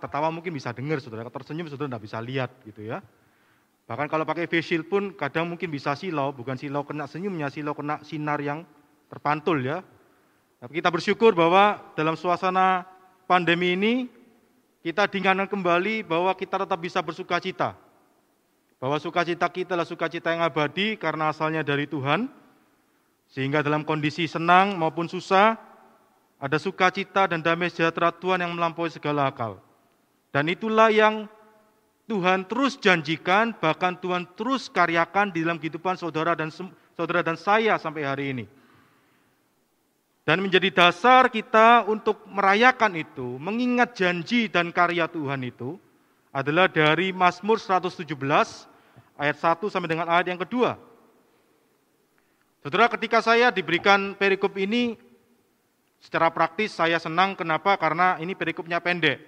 tertawa 0.00 0.28
mungkin 0.32 0.52
bisa 0.54 0.72
dengar, 0.72 0.98
saudara. 0.98 1.28
Tersenyum, 1.28 1.68
saudara 1.68 1.88
tidak 1.92 2.04
bisa 2.04 2.18
lihat 2.18 2.50
gitu 2.64 2.84
ya. 2.86 3.00
Bahkan 3.86 4.06
kalau 4.06 4.24
pakai 4.24 4.46
face 4.46 4.72
shield 4.72 4.86
pun 4.86 5.12
kadang 5.12 5.50
mungkin 5.50 5.68
bisa 5.68 5.92
silau, 5.98 6.30
bukan 6.30 6.54
silau 6.56 6.86
kena 6.86 7.10
senyumnya, 7.10 7.50
silau 7.50 7.74
kena 7.74 8.00
sinar 8.06 8.38
yang 8.38 8.62
terpantul 9.10 9.60
ya. 9.60 9.82
Tapi 10.62 10.78
kita 10.78 10.88
bersyukur 10.88 11.34
bahwa 11.34 11.92
dalam 11.98 12.14
suasana 12.14 12.86
pandemi 13.26 13.74
ini 13.74 14.06
kita 14.80 15.10
diingatkan 15.10 15.50
kembali 15.50 16.06
bahwa 16.06 16.30
kita 16.38 16.62
tetap 16.62 16.78
bisa 16.78 17.02
bersuka 17.02 17.42
cita. 17.42 17.74
Bahwa 18.78 18.98
sukacita 18.98 19.46
kita 19.46 19.74
adalah 19.74 19.86
sukacita 19.86 20.30
yang 20.34 20.42
abadi 20.42 20.98
karena 20.98 21.30
asalnya 21.30 21.62
dari 21.62 21.86
Tuhan. 21.86 22.30
Sehingga 23.30 23.62
dalam 23.64 23.82
kondisi 23.82 24.28
senang 24.28 24.76
maupun 24.76 25.08
susah, 25.08 25.56
ada 26.42 26.58
sukacita 26.58 27.30
dan 27.30 27.38
damai 27.38 27.70
sejahtera 27.70 28.10
Tuhan 28.10 28.42
yang 28.42 28.50
melampaui 28.50 28.90
segala 28.90 29.30
akal. 29.30 29.62
Dan 30.34 30.50
itulah 30.50 30.90
yang 30.90 31.30
Tuhan 32.10 32.42
terus 32.50 32.74
janjikan, 32.82 33.54
bahkan 33.62 33.94
Tuhan 33.94 34.26
terus 34.34 34.66
karyakan 34.66 35.30
di 35.30 35.46
dalam 35.46 35.62
kehidupan 35.62 35.94
saudara 35.94 36.34
dan 36.34 36.50
saudara 36.98 37.22
dan 37.22 37.38
saya 37.38 37.78
sampai 37.78 38.02
hari 38.02 38.34
ini. 38.34 38.44
Dan 40.26 40.42
menjadi 40.42 40.70
dasar 40.74 41.30
kita 41.30 41.86
untuk 41.86 42.26
merayakan 42.26 42.98
itu, 42.98 43.38
mengingat 43.38 43.94
janji 43.94 44.50
dan 44.50 44.74
karya 44.74 45.06
Tuhan 45.06 45.46
itu 45.46 45.78
adalah 46.34 46.66
dari 46.66 47.14
Mazmur 47.14 47.62
117 47.62 48.02
ayat 49.14 49.36
1 49.38 49.70
sampai 49.70 49.90
dengan 49.90 50.10
ayat 50.10 50.26
yang 50.26 50.42
kedua. 50.42 50.74
Saudara, 52.66 52.90
ketika 52.90 53.18
saya 53.22 53.50
diberikan 53.50 54.14
perikop 54.14 54.54
ini, 54.58 54.94
Secara 56.02 56.34
praktis 56.34 56.74
saya 56.74 56.98
senang 56.98 57.38
kenapa? 57.38 57.78
Karena 57.78 58.18
ini 58.18 58.34
perikopnya 58.34 58.82
pendek. 58.82 59.22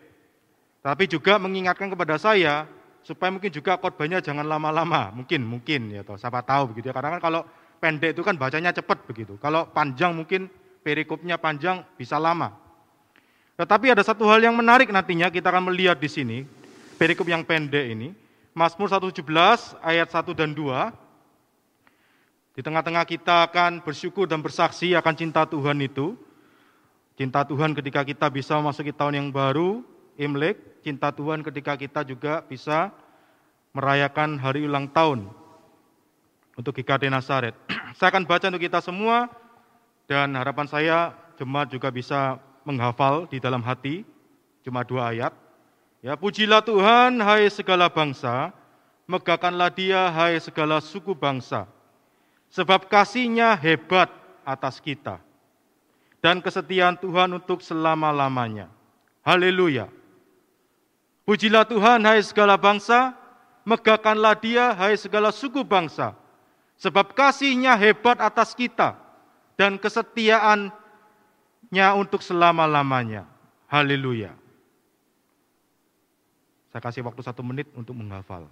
Tapi 0.83 1.07
juga 1.07 1.39
mengingatkan 1.39 1.87
kepada 1.87 2.19
saya 2.19 2.67
supaya 3.07 3.31
mungkin 3.31 3.49
juga 3.55 3.79
khotbahnya 3.79 4.19
jangan 4.19 4.43
lama-lama. 4.43 5.15
Mungkin, 5.15 5.47
mungkin 5.47 5.95
ya 5.95 6.03
toh, 6.03 6.19
siapa 6.19 6.43
tahu 6.43 6.75
begitu 6.75 6.91
ya. 6.91 6.95
Karena 6.99 7.17
kan 7.17 7.23
kalau 7.23 7.41
pendek 7.79 8.19
itu 8.19 8.27
kan 8.27 8.35
bacanya 8.35 8.75
cepat 8.75 9.07
begitu. 9.07 9.39
Kalau 9.39 9.71
panjang 9.71 10.13
mungkin 10.13 10.51
perikopnya 10.83 11.39
panjang 11.39 11.87
bisa 11.95 12.19
lama. 12.19 12.53
Tetapi 13.55 13.95
ada 13.95 14.03
satu 14.03 14.27
hal 14.27 14.43
yang 14.43 14.59
menarik 14.59 14.91
nantinya 14.91 15.31
kita 15.31 15.55
akan 15.55 15.71
melihat 15.71 15.95
di 15.95 16.11
sini, 16.11 16.39
perikop 16.99 17.31
yang 17.31 17.47
pendek 17.47 17.87
ini. 17.87 18.11
Mazmur 18.51 18.91
117 18.91 19.79
ayat 19.79 20.11
1 20.11 20.35
dan 20.35 20.51
2. 20.51 20.91
Di 22.55 22.63
tengah-tengah 22.63 23.03
kita 23.07 23.51
akan 23.51 23.83
bersyukur 23.83 24.27
dan 24.27 24.43
bersaksi 24.43 24.95
akan 24.95 25.15
cinta 25.15 25.47
Tuhan 25.47 25.79
itu. 25.83 26.19
Cinta 27.15 27.47
Tuhan 27.47 27.79
ketika 27.79 28.03
kita 28.03 28.27
bisa 28.27 28.59
memasuki 28.59 28.91
tahun 28.91 29.15
yang 29.23 29.29
baru, 29.31 29.87
Imlek, 30.19 30.83
cinta 30.83 31.15
Tuhan 31.15 31.47
ketika 31.47 31.79
kita 31.79 32.03
juga 32.03 32.43
bisa 32.43 32.91
merayakan 33.71 34.35
hari 34.35 34.67
ulang 34.67 34.91
tahun 34.91 35.31
untuk 36.59 36.75
GKD 36.75 37.15
Nasaret. 37.15 37.55
saya 37.99 38.11
akan 38.11 38.27
baca 38.27 38.51
untuk 38.51 38.63
kita 38.63 38.83
semua 38.83 39.31
dan 40.11 40.35
harapan 40.35 40.67
saya 40.67 41.15
jemaat 41.39 41.71
juga 41.71 41.91
bisa 41.95 42.39
menghafal 42.67 43.31
di 43.31 43.39
dalam 43.39 43.63
hati 43.63 44.03
cuma 44.67 44.83
dua 44.83 45.15
ayat. 45.15 45.31
Ya, 46.03 46.19
pujilah 46.19 46.67
Tuhan 46.67 47.23
hai 47.23 47.47
segala 47.47 47.87
bangsa, 47.87 48.51
megahkanlah 49.07 49.71
dia 49.71 50.11
hai 50.11 50.35
segala 50.43 50.83
suku 50.83 51.15
bangsa. 51.15 51.71
Sebab 52.51 52.91
kasihnya 52.91 53.55
hebat 53.55 54.11
atas 54.43 54.83
kita 54.83 55.24
dan 56.25 56.41
kesetiaan 56.41 56.97
Tuhan 56.97 57.37
untuk 57.37 57.61
selama-lamanya. 57.61 58.73
Haleluya. 59.21 59.93
Pujilah 61.29 61.69
Tuhan, 61.69 62.01
hai 62.09 62.25
segala 62.25 62.57
bangsa, 62.57 63.13
megahkanlah 63.69 64.33
dia, 64.41 64.73
hai 64.73 64.97
segala 64.97 65.29
suku 65.29 65.61
bangsa, 65.61 66.17
sebab 66.81 67.13
kasihnya 67.13 67.77
hebat 67.77 68.25
atas 68.25 68.57
kita, 68.57 68.97
dan 69.61 69.77
kesetiaannya 69.77 70.73
untuk 72.01 72.25
selama-lamanya. 72.25 73.29
Haleluya. 73.69 74.33
Saya 76.73 76.81
kasih 76.81 77.05
waktu 77.05 77.21
satu 77.21 77.45
menit 77.45 77.69
untuk 77.77 77.93
menghafal. 77.93 78.49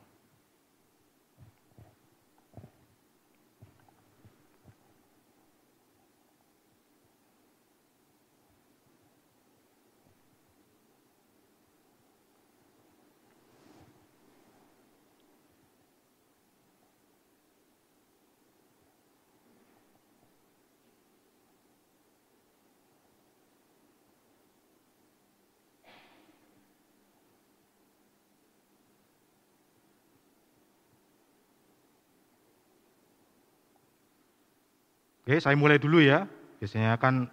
Oke, 35.22 35.38
saya 35.38 35.54
mulai 35.54 35.78
dulu 35.78 36.02
ya. 36.02 36.26
Biasanya 36.58 36.98
kan 36.98 37.30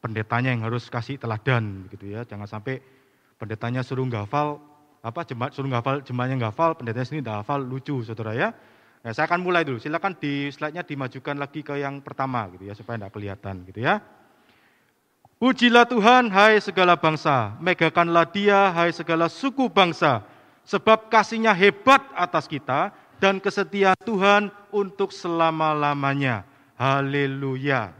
pendetanya 0.00 0.56
yang 0.56 0.64
harus 0.64 0.88
kasih 0.88 1.20
teladan 1.20 1.84
gitu 1.92 2.08
ya. 2.08 2.24
Jangan 2.24 2.48
sampai 2.48 2.80
pendetanya 3.36 3.84
suruh 3.84 4.08
ngafal 4.08 4.56
apa 5.04 5.20
jemaat 5.28 5.52
suruh 5.52 5.68
ngafal 5.68 6.00
jemaatnya 6.00 6.48
ngafal, 6.48 6.80
pendetanya 6.80 7.06
sini 7.06 7.20
hafal 7.20 7.60
lucu 7.60 8.00
Saudara 8.08 8.32
ya. 8.32 8.56
Nah, 9.04 9.12
saya 9.12 9.28
akan 9.28 9.44
mulai 9.44 9.68
dulu. 9.68 9.76
Silakan 9.76 10.16
di 10.16 10.48
slide-nya 10.48 10.82
dimajukan 10.82 11.36
lagi 11.36 11.60
ke 11.60 11.76
yang 11.76 12.00
pertama 12.00 12.48
gitu 12.56 12.66
ya 12.66 12.74
supaya 12.74 12.98
tidak 13.04 13.12
kelihatan 13.12 13.68
gitu 13.68 13.84
ya. 13.84 14.00
Pujilah 15.36 15.84
Tuhan, 15.84 16.32
hai 16.32 16.56
segala 16.64 16.96
bangsa, 16.96 17.52
megahkanlah 17.60 18.24
dia, 18.32 18.72
hai 18.72 18.88
segala 18.88 19.28
suku 19.28 19.68
bangsa, 19.68 20.24
sebab 20.64 21.12
kasihnya 21.12 21.52
hebat 21.52 22.00
atas 22.16 22.48
kita 22.48 22.88
dan 23.20 23.36
kesetiaan 23.36 24.00
Tuhan 24.00 24.48
untuk 24.72 25.12
selama-lamanya. 25.12 26.55
Haleluya. 26.76 27.96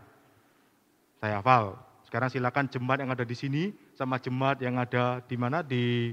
Saya 1.16 1.40
hafal. 1.40 1.80
Sekarang 2.04 2.28
silakan 2.28 2.68
jemaat 2.68 3.00
yang 3.02 3.10
ada 3.10 3.24
di 3.24 3.32
sini 3.32 3.72
sama 3.96 4.20
jemaat 4.20 4.60
yang 4.60 4.76
ada 4.76 5.24
di 5.24 5.36
mana 5.40 5.64
di 5.64 6.12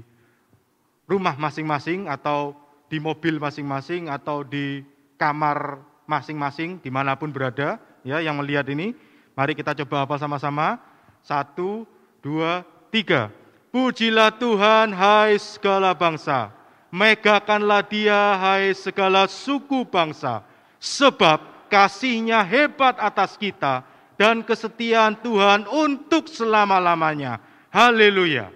rumah 1.04 1.36
masing-masing 1.36 2.08
atau 2.08 2.56
di 2.88 2.96
mobil 2.96 3.36
masing-masing 3.36 4.08
atau 4.08 4.42
di 4.42 4.80
kamar 5.20 5.84
masing-masing 6.08 6.80
di 6.80 6.88
mana 6.88 7.14
pun 7.14 7.28
berada 7.28 7.76
ya 8.00 8.24
yang 8.24 8.40
melihat 8.40 8.64
ini. 8.72 8.96
Mari 9.36 9.52
kita 9.52 9.76
coba 9.84 10.08
hafal 10.08 10.18
sama-sama. 10.18 10.80
Satu, 11.20 11.84
dua, 12.24 12.64
tiga. 12.88 13.28
Pujilah 13.68 14.32
Tuhan 14.40 14.96
hai 14.96 15.36
segala 15.36 15.92
bangsa. 15.92 16.48
Megahkanlah 16.88 17.84
dia 17.84 18.40
hai 18.40 18.72
segala 18.72 19.28
suku 19.28 19.84
bangsa. 19.84 20.40
Sebab 20.80 21.53
kasihnya 21.66 22.44
hebat 22.44 22.98
atas 23.00 23.34
kita 23.38 23.82
dan 24.14 24.46
kesetiaan 24.46 25.18
Tuhan 25.18 25.66
untuk 25.66 26.30
selama-lamanya. 26.30 27.42
Haleluya. 27.74 28.50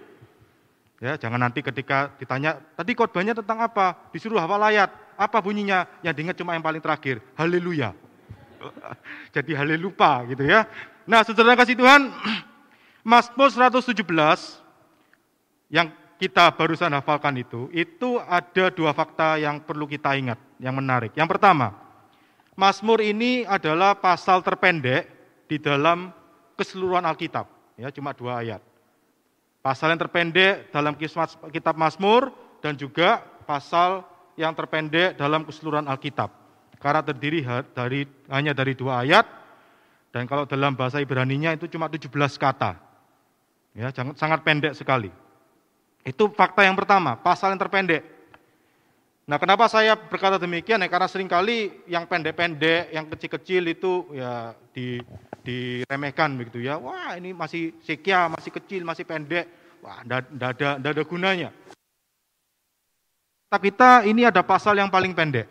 Ya, 0.99 1.15
jangan 1.15 1.39
nanti 1.39 1.63
ketika 1.63 2.11
ditanya, 2.19 2.59
tadi 2.75 2.95
khotbahnya 2.95 3.35
tentang 3.35 3.63
apa? 3.63 3.95
Disuruh 4.11 4.43
hafal 4.43 4.63
ayat. 4.63 4.91
Apa 5.15 5.39
bunyinya? 5.43 5.87
Yang 6.03 6.15
diingat 6.19 6.37
cuma 6.39 6.55
yang 6.55 6.63
paling 6.63 6.83
terakhir. 6.83 7.23
Haleluya. 7.39 7.95
Jadi 9.35 9.55
halelupa 9.55 10.27
gitu 10.27 10.47
ya. 10.47 10.67
Nah, 11.07 11.23
saudara 11.23 11.55
kasih 11.55 11.79
Tuhan, 11.79 12.11
Mazmur 13.07 13.51
117 13.51 14.03
yang 15.71 15.91
kita 16.19 16.51
barusan 16.51 16.91
hafalkan 16.91 17.39
itu, 17.39 17.71
itu 17.71 18.19
ada 18.27 18.75
dua 18.75 18.91
fakta 18.91 19.39
yang 19.39 19.63
perlu 19.63 19.87
kita 19.87 20.19
ingat, 20.19 20.39
yang 20.59 20.75
menarik. 20.75 21.15
Yang 21.15 21.39
pertama, 21.39 21.88
Mazmur 22.59 22.99
ini 22.99 23.47
adalah 23.47 23.95
pasal 23.95 24.43
terpendek 24.43 25.07
di 25.47 25.63
dalam 25.63 26.11
keseluruhan 26.59 27.07
Alkitab, 27.07 27.47
ya 27.79 27.87
cuma 27.95 28.11
dua 28.11 28.43
ayat. 28.43 28.59
Pasal 29.63 29.95
yang 29.95 30.03
terpendek 30.03 30.75
dalam 30.75 30.99
kitab 31.55 31.79
Mazmur 31.79 32.35
dan 32.59 32.75
juga 32.75 33.23
pasal 33.47 34.03
yang 34.35 34.59
terpendek 34.59 35.15
dalam 35.15 35.47
keseluruhan 35.47 35.87
Alkitab. 35.87 36.35
Karena 36.83 36.99
terdiri 37.07 37.47
dari 37.71 38.03
hanya 38.27 38.51
dari 38.51 38.75
dua 38.75 39.07
ayat 39.07 39.27
dan 40.11 40.27
kalau 40.27 40.43
dalam 40.43 40.75
bahasa 40.75 40.99
Ibrani-nya 40.99 41.55
itu 41.55 41.71
cuma 41.71 41.87
17 41.87 42.11
kata. 42.39 42.75
Ya, 43.71 43.95
sangat 44.19 44.43
pendek 44.43 44.75
sekali. 44.75 45.15
Itu 46.03 46.35
fakta 46.35 46.67
yang 46.67 46.75
pertama, 46.75 47.15
pasal 47.15 47.55
yang 47.55 47.63
terpendek. 47.63 48.18
Nah, 49.29 49.37
kenapa 49.37 49.69
saya 49.69 49.93
berkata 49.93 50.41
demikian? 50.41 50.81
Ya, 50.81 50.89
karena 50.89 51.05
sering 51.05 51.29
kali 51.29 51.85
yang 51.85 52.09
pendek-pendek, 52.09 52.89
yang 52.97 53.05
kecil-kecil 53.13 53.61
itu 53.69 54.09
ya 54.17 54.57
di, 54.73 55.05
diremehkan 55.45 56.33
begitu 56.33 56.65
ya. 56.65 56.81
Wah, 56.81 57.13
ini 57.13 57.37
masih 57.37 57.77
sekia, 57.85 58.33
masih 58.33 58.49
kecil, 58.57 58.89
masih 58.89 59.05
pendek. 59.05 59.45
wah 59.85 60.01
tidak 60.01 60.49
ada, 60.57 60.69
ada 60.81 61.05
gunanya. 61.05 61.53
Tapi 63.53 63.69
kita 63.69 64.09
ini 64.09 64.25
ada 64.25 64.41
pasal 64.41 64.81
yang 64.81 64.89
paling 64.89 65.13
pendek. 65.13 65.45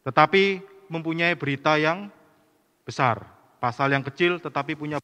Tetapi 0.00 0.64
mempunyai 0.88 1.36
berita 1.36 1.76
yang 1.76 2.08
besar. 2.88 3.28
Pasal 3.60 3.92
yang 3.92 4.02
kecil 4.02 4.40
tetapi 4.40 4.72
punya 4.72 4.96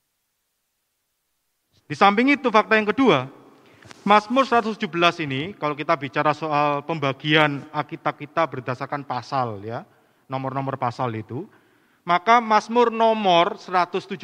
Di 1.89 1.97
samping 1.97 2.37
itu 2.37 2.49
fakta 2.53 2.77
yang 2.77 2.89
kedua, 2.89 3.29
Mazmur 4.09 4.49
117 4.49 4.89
ini 5.29 5.53
kalau 5.53 5.77
kita 5.77 5.93
bicara 5.93 6.33
soal 6.33 6.81
pembagian 6.81 7.61
Alkitab 7.69 8.17
kita 8.17 8.49
berdasarkan 8.49 9.05
pasal 9.05 9.61
ya, 9.61 9.85
nomor-nomor 10.25 10.81
pasal 10.81 11.13
itu, 11.13 11.45
maka 12.09 12.41
Mazmur 12.41 12.89
nomor 12.89 13.61
117 13.61 14.17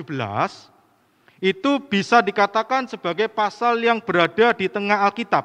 itu 1.45 1.71
bisa 1.85 2.25
dikatakan 2.25 2.89
sebagai 2.89 3.29
pasal 3.29 3.77
yang 3.77 4.01
berada 4.01 4.57
di 4.57 4.73
tengah 4.73 5.05
Alkitab 5.05 5.45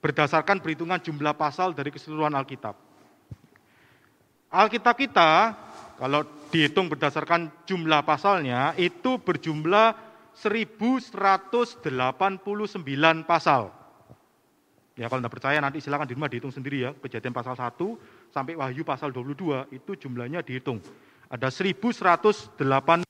berdasarkan 0.00 0.64
perhitungan 0.64 0.96
jumlah 0.96 1.36
pasal 1.36 1.76
dari 1.76 1.92
keseluruhan 1.92 2.32
Alkitab. 2.32 2.80
Alkitab 4.48 4.96
kita, 4.96 5.52
kalau 6.00 6.24
dihitung 6.48 6.88
berdasarkan 6.88 7.52
jumlah 7.68 8.00
pasalnya, 8.08 8.72
itu 8.80 9.20
berjumlah 9.20 10.15
1189 10.36 11.80
pasal. 13.24 13.72
Ya 14.96 15.12
kalau 15.12 15.20
tidak 15.20 15.34
percaya 15.36 15.60
nanti 15.60 15.80
silakan 15.80 16.08
di 16.08 16.16
rumah 16.16 16.28
dihitung 16.28 16.52
sendiri 16.52 16.88
ya. 16.88 16.90
Kejadian 16.96 17.32
pasal 17.36 17.52
1 17.56 17.72
sampai 18.32 18.56
Wahyu 18.56 18.84
pasal 18.84 19.12
22 19.12 19.68
itu 19.72 19.92
jumlahnya 19.96 20.40
dihitung. 20.40 20.80
Ada 21.28 21.52
1108. 21.52 23.04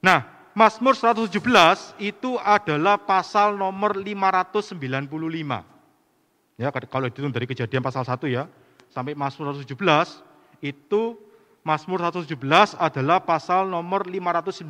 Nah, 0.00 0.20
Mazmur 0.56 0.96
117 0.96 1.96
itu 2.00 2.36
adalah 2.40 3.00
pasal 3.00 3.56
nomor 3.56 3.96
595. 3.96 5.64
Ya, 6.60 6.68
kalau 6.68 7.08
dihitung 7.08 7.32
dari 7.32 7.48
kejadian 7.48 7.80
pasal 7.80 8.04
1 8.04 8.28
ya, 8.28 8.48
sampai 8.92 9.16
Mazmur 9.16 9.56
117 9.56 10.20
itu 10.60 11.16
Mazmur 11.60 12.00
117 12.00 12.76
adalah 12.80 13.20
pasal 13.20 13.68
nomor 13.68 14.08
595. 14.08 14.64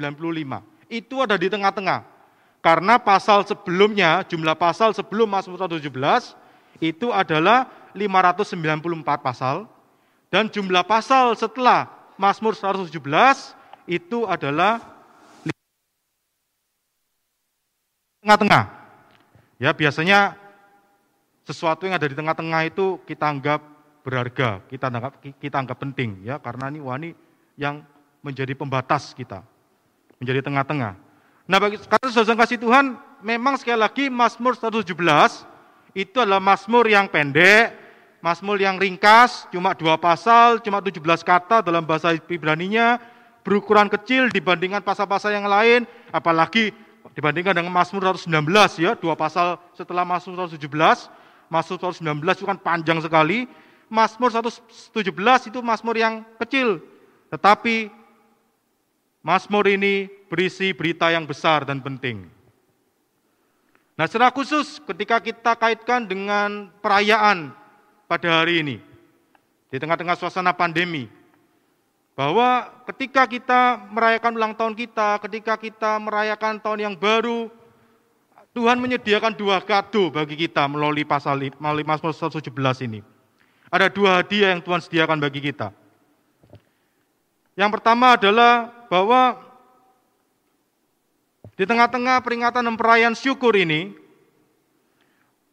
Itu 0.91 1.23
ada 1.23 1.39
di 1.39 1.47
tengah-tengah. 1.47 2.03
Karena 2.61 3.01
pasal 3.01 3.47
sebelumnya, 3.47 4.27
jumlah 4.29 4.59
pasal 4.59 4.93
sebelum 4.93 5.31
Mazmur 5.31 5.57
117 5.65 6.37
itu 6.83 7.09
adalah 7.09 7.71
594 7.97 8.57
pasal 9.23 9.65
dan 10.29 10.47
jumlah 10.47 10.85
pasal 10.87 11.35
setelah 11.35 11.91
Mazmur 12.21 12.53
117 12.53 12.93
itu 13.89 14.29
adalah 14.29 14.79
tengah-tengah. 18.21 18.65
Ya, 19.57 19.73
biasanya 19.73 20.37
sesuatu 21.49 21.89
yang 21.89 21.97
ada 21.97 22.07
di 22.07 22.15
tengah-tengah 22.15 22.61
itu 22.69 23.01
kita 23.09 23.27
anggap 23.27 23.61
berharga, 24.01 24.65
kita 24.69 24.89
anggap 24.89 25.21
kita 25.21 25.57
anggap 25.61 25.79
penting 25.81 26.25
ya 26.25 26.41
karena 26.41 26.73
ini 26.73 26.81
wah 26.81 26.97
ini 26.97 27.13
yang 27.57 27.85
menjadi 28.25 28.53
pembatas 28.57 29.13
kita. 29.13 29.45
Menjadi 30.21 30.45
tengah-tengah. 30.45 30.93
Nah, 31.49 31.59
bagi 31.59 31.81
karena 31.81 32.09
saudara 32.13 32.45
kasih 32.45 32.61
Tuhan, 32.61 32.97
memang 33.25 33.57
sekali 33.57 33.81
lagi 33.81 34.05
Mazmur 34.13 34.53
117 34.53 34.93
itu 35.97 36.17
adalah 36.21 36.39
Mazmur 36.39 36.85
yang 36.87 37.09
pendek, 37.09 37.73
Mazmur 38.21 38.61
yang 38.61 38.77
ringkas, 38.77 39.49
cuma 39.49 39.73
dua 39.73 39.97
pasal, 39.97 40.61
cuma 40.61 40.85
17 40.85 41.01
kata 41.25 41.65
dalam 41.65 41.83
bahasa 41.89 42.13
Ibrani-nya, 42.13 43.01
berukuran 43.41 43.89
kecil 43.89 44.29
dibandingkan 44.29 44.85
pasal-pasal 44.85 45.33
yang 45.33 45.49
lain, 45.49 45.89
apalagi 46.13 46.71
Dibandingkan 47.11 47.59
dengan 47.59 47.75
Mazmur 47.75 48.15
119 48.15 48.79
ya, 48.79 48.95
dua 48.95 49.19
pasal 49.19 49.59
setelah 49.75 50.07
Mazmur 50.07 50.47
117, 50.47 51.11
Mazmur 51.51 51.77
119 51.91 52.23
itu 52.39 52.47
kan 52.47 52.59
panjang 52.61 53.03
sekali. 53.03 53.51
Mazmur 53.91 54.31
117 54.31 55.51
itu 55.51 55.59
Mazmur 55.59 55.99
yang 55.99 56.23
kecil. 56.39 56.79
Tetapi 57.29 57.91
Mazmur 59.21 59.67
ini 59.67 60.07
berisi 60.31 60.71
berita 60.71 61.11
yang 61.11 61.27
besar 61.27 61.67
dan 61.67 61.83
penting. 61.83 62.31
Nah, 63.99 64.09
secara 64.09 64.33
khusus 64.33 64.81
ketika 64.81 65.21
kita 65.21 65.53
kaitkan 65.59 66.09
dengan 66.09 66.73
perayaan 66.81 67.53
pada 68.09 68.41
hari 68.41 68.65
ini, 68.65 68.77
di 69.69 69.77
tengah-tengah 69.77 70.17
suasana 70.17 70.57
pandemi, 70.57 71.05
bahwa 72.17 72.65
ketika 72.89 73.29
kita 73.29 73.61
merayakan 73.93 74.33
ulang 74.41 74.55
tahun 74.57 74.73
kita, 74.73 75.21
ketika 75.29 75.61
kita 75.61 76.01
merayakan 76.01 76.57
tahun 76.63 76.81
yang 76.89 76.95
baru, 76.97 77.53
Tuhan 78.57 78.81
menyediakan 78.81 79.37
dua 79.37 79.61
kado 79.63 80.11
bagi 80.11 80.35
kita 80.49 80.65
melalui 80.67 81.05
pasal 81.05 81.53
melalui 81.61 81.85
Mazmur 81.85 82.17
117 82.17 82.51
ini. 82.89 83.05
Ada 83.71 83.87
dua 83.87 84.19
hadiah 84.19 84.51
yang 84.51 84.61
Tuhan 84.61 84.83
sediakan 84.83 85.23
bagi 85.23 85.39
kita. 85.39 85.71
Yang 87.55 87.71
pertama 87.79 88.19
adalah 88.19 88.67
bahwa 88.91 89.39
di 91.55 91.65
tengah-tengah 91.65 92.19
peringatan 92.25 92.67
dan 92.67 92.75
perayaan 92.75 93.15
syukur 93.15 93.55
ini, 93.55 93.95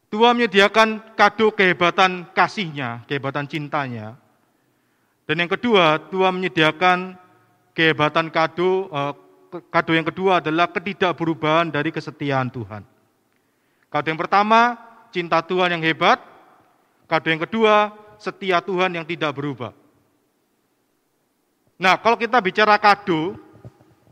Tuhan 0.09 0.39
menyediakan 0.39 1.13
kado 1.13 1.51
kehebatan 1.53 2.31
kasihnya, 2.33 3.05
kehebatan 3.05 3.45
cintanya, 3.45 4.15
dan 5.27 5.43
yang 5.43 5.51
kedua, 5.51 5.99
Tuhan 6.07 6.39
menyediakan 6.39 7.19
kehebatan 7.75 8.31
kado, 8.31 8.87
eh, 8.87 9.13
kado 9.67 9.91
yang 9.91 10.07
kedua 10.07 10.39
adalah 10.39 10.71
ketidakberubahan 10.71 11.67
dari 11.67 11.91
kesetiaan 11.91 12.47
Tuhan. 12.47 12.87
Kado 13.91 14.07
yang 14.07 14.15
pertama, 14.15 14.79
cinta 15.11 15.43
Tuhan 15.43 15.75
yang 15.75 15.83
hebat. 15.83 16.23
Kado 17.11 17.27
yang 17.27 17.43
kedua, 17.43 17.91
setia 18.17 18.61
Tuhan 18.61 18.93
yang 18.93 19.05
tidak 19.05 19.33
berubah. 19.33 19.73
Nah, 21.77 22.01
kalau 22.01 22.17
kita 22.17 22.41
bicara 22.41 22.77
kado, 22.81 23.37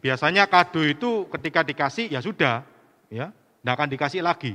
biasanya 0.01 0.45
kado 0.45 0.85
itu 0.85 1.25
ketika 1.33 1.65
dikasih 1.65 2.13
ya 2.13 2.21
sudah, 2.21 2.61
ya, 3.09 3.33
tidak 3.33 3.73
akan 3.73 3.89
dikasih 3.89 4.21
lagi. 4.21 4.53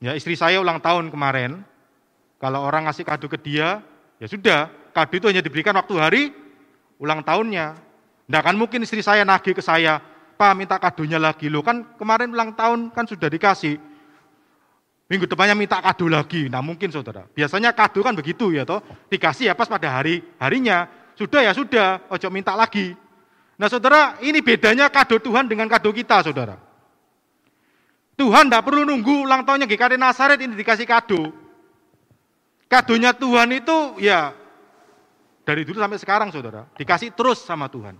Ya, 0.00 0.16
istri 0.16 0.32
saya 0.32 0.64
ulang 0.64 0.80
tahun 0.80 1.12
kemarin, 1.12 1.60
kalau 2.40 2.64
orang 2.64 2.88
ngasih 2.88 3.04
kado 3.04 3.28
ke 3.28 3.36
dia, 3.36 3.84
ya 4.16 4.26
sudah, 4.26 4.72
kado 4.96 5.12
itu 5.12 5.28
hanya 5.28 5.44
diberikan 5.44 5.76
waktu 5.76 5.94
hari 6.00 6.22
ulang 6.96 7.20
tahunnya. 7.20 7.76
Tidak 8.24 8.40
akan 8.40 8.56
mungkin 8.56 8.88
istri 8.88 9.04
saya 9.04 9.20
nagih 9.28 9.52
ke 9.52 9.60
saya, 9.60 10.00
Pak 10.40 10.56
minta 10.56 10.80
kadonya 10.80 11.20
lagi. 11.20 11.52
Loh 11.52 11.60
kan 11.60 11.84
kemarin 12.00 12.32
ulang 12.32 12.56
tahun 12.56 12.88
kan 12.96 13.04
sudah 13.04 13.28
dikasih. 13.28 13.76
Minggu 15.10 15.26
depannya 15.26 15.58
minta 15.58 15.82
kado 15.82 16.06
lagi. 16.06 16.46
Nah 16.46 16.62
mungkin 16.62 16.86
saudara. 16.94 17.26
Biasanya 17.34 17.74
kado 17.74 17.98
kan 17.98 18.14
begitu 18.14 18.54
ya 18.54 18.62
toh. 18.62 18.78
Dikasih 19.10 19.50
ya 19.50 19.58
pas 19.58 19.66
pada 19.66 19.90
hari 19.90 20.22
harinya. 20.38 20.86
Sudah 21.18 21.42
ya 21.42 21.50
sudah, 21.50 21.98
ojo 22.06 22.30
minta 22.30 22.54
lagi. 22.54 22.94
Nah 23.58 23.66
saudara, 23.66 24.22
ini 24.22 24.38
bedanya 24.38 24.86
kado 24.86 25.18
Tuhan 25.18 25.50
dengan 25.50 25.66
kado 25.66 25.90
kita 25.90 26.22
saudara. 26.22 26.62
Tuhan 28.14 28.46
tidak 28.46 28.62
perlu 28.62 28.86
nunggu 28.86 29.26
ulang 29.26 29.42
tahunnya 29.42 29.66
GKD 29.66 29.98
Nasaret 29.98 30.38
ini 30.38 30.54
dikasih 30.54 30.86
kado. 30.86 31.34
Kadonya 32.70 33.10
Tuhan 33.10 33.50
itu 33.50 33.98
ya 33.98 34.30
dari 35.42 35.66
dulu 35.66 35.82
sampai 35.82 35.98
sekarang 35.98 36.30
saudara, 36.30 36.70
dikasih 36.78 37.10
terus 37.18 37.42
sama 37.42 37.66
Tuhan. 37.66 37.98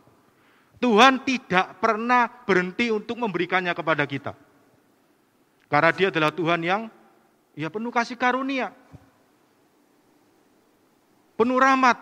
Tuhan 0.78 1.26
tidak 1.26 1.82
pernah 1.82 2.30
berhenti 2.46 2.94
untuk 2.94 3.18
memberikannya 3.18 3.74
kepada 3.74 4.06
kita. 4.06 4.32
Karena 5.66 5.90
dia 5.90 6.08
adalah 6.14 6.30
Tuhan 6.30 6.62
yang 6.62 6.86
ya 7.54 7.68
penuh 7.70 7.90
kasih 7.90 8.18
karunia. 8.18 8.74
Penuh 11.40 11.56
rahmat. 11.56 11.96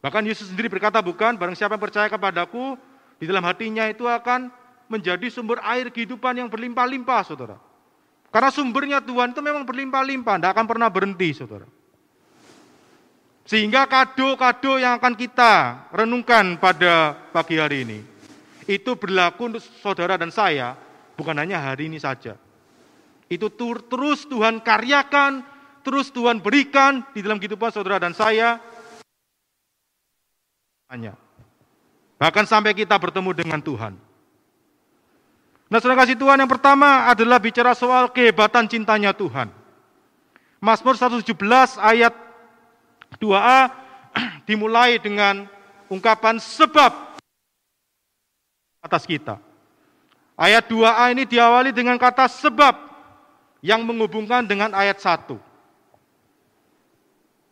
Bahkan 0.00 0.24
Yesus 0.24 0.48
sendiri 0.48 0.72
berkata 0.72 1.04
bukan, 1.04 1.36
barang 1.36 1.52
siapa 1.52 1.76
yang 1.76 1.84
percaya 1.84 2.08
kepadaku, 2.08 2.80
di 3.20 3.28
dalam 3.28 3.44
hatinya 3.44 3.84
itu 3.84 4.08
akan 4.08 4.48
menjadi 4.88 5.28
sumber 5.28 5.60
air 5.60 5.92
kehidupan 5.92 6.40
yang 6.40 6.48
berlimpah-limpah, 6.48 7.20
saudara. 7.28 7.60
Karena 8.32 8.48
sumbernya 8.48 9.04
Tuhan 9.04 9.36
itu 9.36 9.44
memang 9.44 9.68
berlimpah-limpah, 9.68 10.40
tidak 10.40 10.52
akan 10.56 10.66
pernah 10.66 10.88
berhenti, 10.88 11.36
saudara. 11.36 11.68
Sehingga 13.44 13.84
kado-kado 13.84 14.80
yang 14.80 14.96
akan 14.96 15.12
kita 15.18 15.84
renungkan 15.92 16.56
pada 16.56 17.12
pagi 17.34 17.60
hari 17.60 17.84
ini, 17.84 17.98
itu 18.64 18.96
berlaku 18.96 19.52
untuk 19.52 19.62
saudara 19.84 20.16
dan 20.16 20.32
saya, 20.32 20.72
bukan 21.18 21.36
hanya 21.36 21.60
hari 21.60 21.92
ini 21.92 22.00
saja. 22.00 22.40
Itu 23.30 23.46
terus 23.86 24.26
Tuhan 24.26 24.58
karyakan, 24.58 25.46
terus 25.86 26.10
Tuhan 26.10 26.42
berikan 26.42 27.06
di 27.14 27.22
dalam 27.22 27.38
kehidupan 27.38 27.70
saudara 27.70 28.02
dan 28.02 28.10
saya. 28.10 28.58
Hanya. 30.90 31.14
Bahkan 32.18 32.44
sampai 32.50 32.74
kita 32.74 32.98
bertemu 32.98 33.30
dengan 33.30 33.62
Tuhan. 33.62 33.94
Nah, 35.70 35.78
saudara 35.78 36.02
kasih 36.02 36.18
Tuhan 36.18 36.42
yang 36.42 36.50
pertama 36.50 37.06
adalah 37.06 37.38
bicara 37.38 37.78
soal 37.78 38.10
kehebatan 38.10 38.66
cintanya 38.66 39.14
Tuhan. 39.14 39.54
Mazmur 40.58 40.98
117 40.98 41.30
ayat 41.78 42.10
2a 43.22 43.70
dimulai 44.50 44.98
dengan 44.98 45.46
ungkapan 45.86 46.42
sebab 46.42 47.14
atas 48.82 49.06
kita. 49.06 49.38
Ayat 50.34 50.66
2a 50.66 51.14
ini 51.14 51.30
diawali 51.30 51.70
dengan 51.70 51.94
kata 51.94 52.26
sebab 52.26 52.89
yang 53.60 53.84
menghubungkan 53.84 54.44
dengan 54.44 54.72
ayat 54.72 55.00
1. 55.00 55.36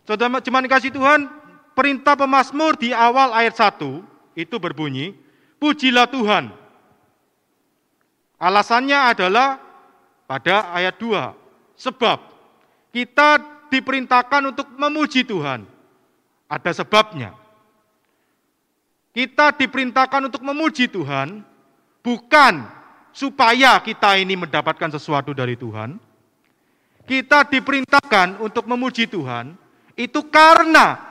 Saudara 0.09 0.41
cuman 0.41 0.65
dikasih 0.65 0.93
Tuhan, 0.93 1.29
perintah 1.77 2.17
pemazmur 2.17 2.81
di 2.81 2.97
awal 2.97 3.33
ayat 3.37 3.55
1 3.55 4.03
itu 4.33 4.57
berbunyi, 4.57 5.13
pujilah 5.61 6.09
Tuhan. 6.09 6.49
Alasannya 8.41 8.99
adalah 9.13 9.61
pada 10.25 10.73
ayat 10.73 10.97
2, 10.97 11.37
sebab 11.77 12.19
kita 12.95 13.43
diperintahkan 13.69 14.43
untuk 14.49 14.69
memuji 14.81 15.29
Tuhan. 15.29 15.69
Ada 16.49 16.81
sebabnya. 16.81 17.37
Kita 19.13 19.53
diperintahkan 19.53 20.33
untuk 20.33 20.41
memuji 20.41 20.89
Tuhan, 20.89 21.45
bukan 22.01 22.78
supaya 23.13 23.79
kita 23.83 24.17
ini 24.21 24.39
mendapatkan 24.39 24.95
sesuatu 24.95 25.35
dari 25.35 25.59
Tuhan. 25.59 25.99
Kita 27.09 27.49
diperintahkan 27.49 28.45
untuk 28.45 28.69
memuji 28.69 29.09
Tuhan, 29.09 29.57
itu 29.97 30.21
karena 30.29 31.09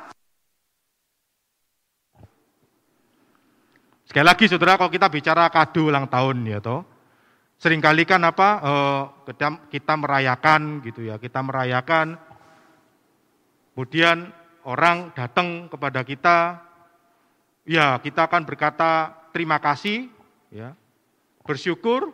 Sekali 4.08 4.24
lagi 4.24 4.48
saudara 4.48 4.80
kalau 4.80 4.88
kita 4.88 5.12
bicara 5.12 5.52
kado 5.52 5.92
ulang 5.92 6.08
tahun 6.08 6.48
ya 6.48 6.64
toh, 6.64 6.88
sering 7.60 7.84
kali 7.84 8.08
kan 8.08 8.24
apa 8.24 8.50
eh, 8.64 9.04
kita 9.68 9.94
merayakan 10.00 10.80
gitu 10.80 11.04
ya, 11.04 11.20
kita 11.20 11.44
merayakan 11.44 12.16
kemudian 13.76 14.32
orang 14.64 15.12
datang 15.12 15.68
kepada 15.68 16.08
kita 16.08 16.64
ya 17.68 18.00
kita 18.00 18.32
akan 18.32 18.48
berkata 18.48 19.12
terima 19.36 19.60
kasih 19.60 20.08
ya. 20.56 20.72
Bersyukur 21.48 22.12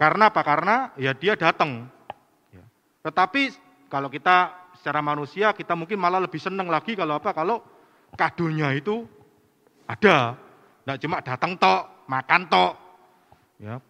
karena 0.00 0.32
apa? 0.32 0.40
Karena 0.42 0.90
ya 0.98 1.12
dia 1.14 1.36
datang. 1.38 1.86
Ya. 2.50 2.64
Tetapi 3.06 3.52
kalau 3.92 4.08
kita 4.10 4.50
secara 4.80 4.98
manusia 5.04 5.54
kita 5.54 5.78
mungkin 5.78 6.00
malah 6.00 6.18
lebih 6.18 6.40
senang 6.40 6.66
lagi 6.66 6.98
kalau 6.98 7.20
apa? 7.20 7.30
Kalau 7.36 7.62
kadonya 8.16 8.74
itu 8.74 9.06
ada. 9.86 10.40
Tidak 10.84 10.98
cuma 11.00 11.20
datang 11.24 11.56
tok, 11.56 12.08
makan 12.10 12.42
tok. 12.48 12.72
Ya. 13.60 13.80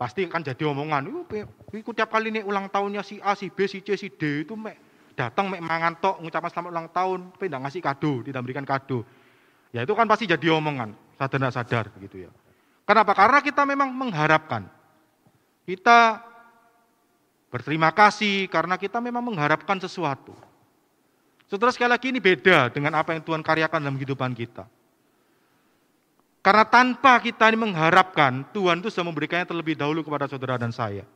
Pasti 0.00 0.24
akan 0.24 0.40
jadi 0.40 0.64
omongan. 0.64 1.28
Itu 1.72 1.92
tiap 1.92 2.08
kali 2.08 2.32
nih 2.32 2.44
ulang 2.44 2.72
tahunnya 2.72 3.04
si 3.04 3.20
A, 3.20 3.36
si 3.36 3.52
B, 3.52 3.68
si 3.68 3.84
C, 3.84 3.96
si 4.00 4.08
D 4.08 4.48
itu 4.48 4.56
mek 4.56 4.80
datang 5.12 5.52
mek 5.52 5.60
mangan 5.60 6.00
tok 6.00 6.24
ngucapkan 6.24 6.48
selamat 6.48 6.70
ulang 6.72 6.88
tahun, 6.88 7.20
tapi 7.36 7.44
tidak 7.52 7.60
ngasih 7.68 7.80
kado, 7.84 8.12
tidak 8.24 8.40
berikan 8.40 8.64
kado. 8.64 9.04
Ya 9.70 9.84
itu 9.84 9.92
kan 9.92 10.08
pasti 10.08 10.24
jadi 10.24 10.56
omongan, 10.56 10.96
sadar 11.20 11.36
tidak 11.36 11.52
sadar 11.52 11.84
gitu 12.00 12.24
ya. 12.24 12.30
Kenapa? 12.90 13.14
Karena 13.14 13.38
kita 13.38 13.62
memang 13.62 13.94
mengharapkan. 13.94 14.66
Kita 15.62 16.18
berterima 17.46 17.94
kasih 17.94 18.50
karena 18.50 18.74
kita 18.74 18.98
memang 18.98 19.22
mengharapkan 19.30 19.78
sesuatu. 19.78 20.34
Saudara 21.46 21.70
sekali 21.70 21.94
lagi 21.94 22.10
ini 22.10 22.18
beda 22.18 22.66
dengan 22.74 22.98
apa 22.98 23.14
yang 23.14 23.22
Tuhan 23.22 23.46
karyakan 23.46 23.78
dalam 23.78 23.94
kehidupan 23.94 24.34
kita. 24.34 24.66
Karena 26.42 26.66
tanpa 26.66 27.14
kita 27.22 27.54
ini 27.54 27.62
mengharapkan, 27.62 28.42
Tuhan 28.50 28.82
itu 28.82 28.90
sudah 28.90 29.06
memberikannya 29.06 29.46
terlebih 29.46 29.78
dahulu 29.78 30.02
kepada 30.02 30.26
saudara 30.26 30.58
dan 30.58 30.74
saya. 30.74 31.06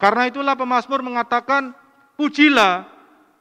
Karena 0.00 0.24
itulah 0.24 0.56
pemazmur 0.56 1.04
mengatakan, 1.04 1.76
pujilah, 2.16 2.88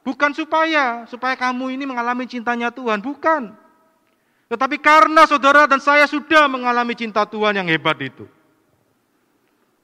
bukan 0.03 0.35
supaya, 0.35 1.07
supaya 1.07 1.39
kamu 1.39 1.79
ini 1.79 1.87
mengalami 1.87 2.27
cintanya 2.27 2.75
Tuhan, 2.75 2.99
bukan. 2.99 3.68
Tetapi 4.49 4.81
karena 4.81 5.29
saudara 5.29 5.69
dan 5.69 5.77
saya 5.77 6.09
sudah 6.09 6.49
mengalami 6.49 6.97
cinta 6.97 7.21
Tuhan 7.23 7.53
yang 7.53 7.69
hebat 7.69 8.01
itu. 8.01 8.25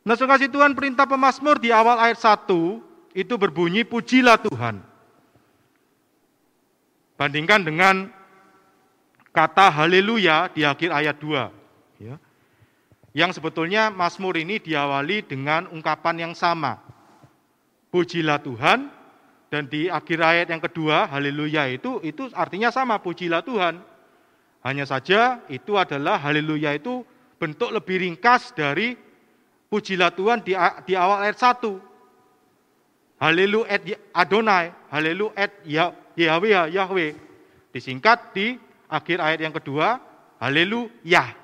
Nah, 0.02 0.18
kasih 0.18 0.50
Tuhan 0.50 0.74
perintah 0.74 1.06
pemazmur 1.06 1.62
di 1.62 1.70
awal 1.70 1.98
ayat 2.02 2.18
1 2.18 2.50
itu 3.14 3.34
berbunyi 3.38 3.86
pujilah 3.86 4.42
Tuhan. 4.42 4.82
Bandingkan 7.16 7.62
dengan 7.62 8.10
kata 9.34 9.70
haleluya 9.72 10.50
di 10.52 10.66
akhir 10.66 10.90
ayat 10.94 11.18
2. 11.18 12.06
Ya. 12.06 12.16
Yang 13.16 13.40
sebetulnya 13.40 13.88
Mazmur 13.88 14.36
ini 14.36 14.60
diawali 14.60 15.24
dengan 15.24 15.72
ungkapan 15.72 16.20
yang 16.20 16.34
sama. 16.36 16.84
Pujilah 17.88 18.44
Tuhan, 18.44 18.92
dan 19.48 19.72
di 19.72 19.88
akhir 19.88 20.20
ayat 20.20 20.48
yang 20.52 20.60
kedua, 20.60 21.08
haleluya 21.08 21.72
itu 21.72 22.04
itu 22.04 22.28
artinya 22.36 22.76
sama, 22.76 23.00
pujilah 23.00 23.40
Tuhan. 23.40 23.95
Hanya 24.66 24.90
saja 24.90 25.46
itu 25.46 25.78
adalah 25.78 26.18
haleluya 26.18 26.74
itu 26.74 27.06
bentuk 27.38 27.70
lebih 27.70 28.02
ringkas 28.02 28.50
dari 28.58 28.98
pujilah 29.70 30.10
Tuhan 30.10 30.42
di, 30.42 30.58
di 30.90 30.98
awal 30.98 31.30
ayat 31.30 31.38
1. 31.38 33.22
Haleluya 33.22 33.70
et 33.70 34.02
Adonai, 34.10 34.74
haleluya 34.90 35.38
et 35.38 35.54
ya, 35.70 35.94
Yahweh, 36.18 36.74
Yahweh. 36.74 37.14
Disingkat 37.78 38.34
di 38.34 38.58
akhir 38.90 39.22
ayat 39.22 39.46
yang 39.46 39.54
kedua, 39.54 40.02
haleluya. 40.42 41.38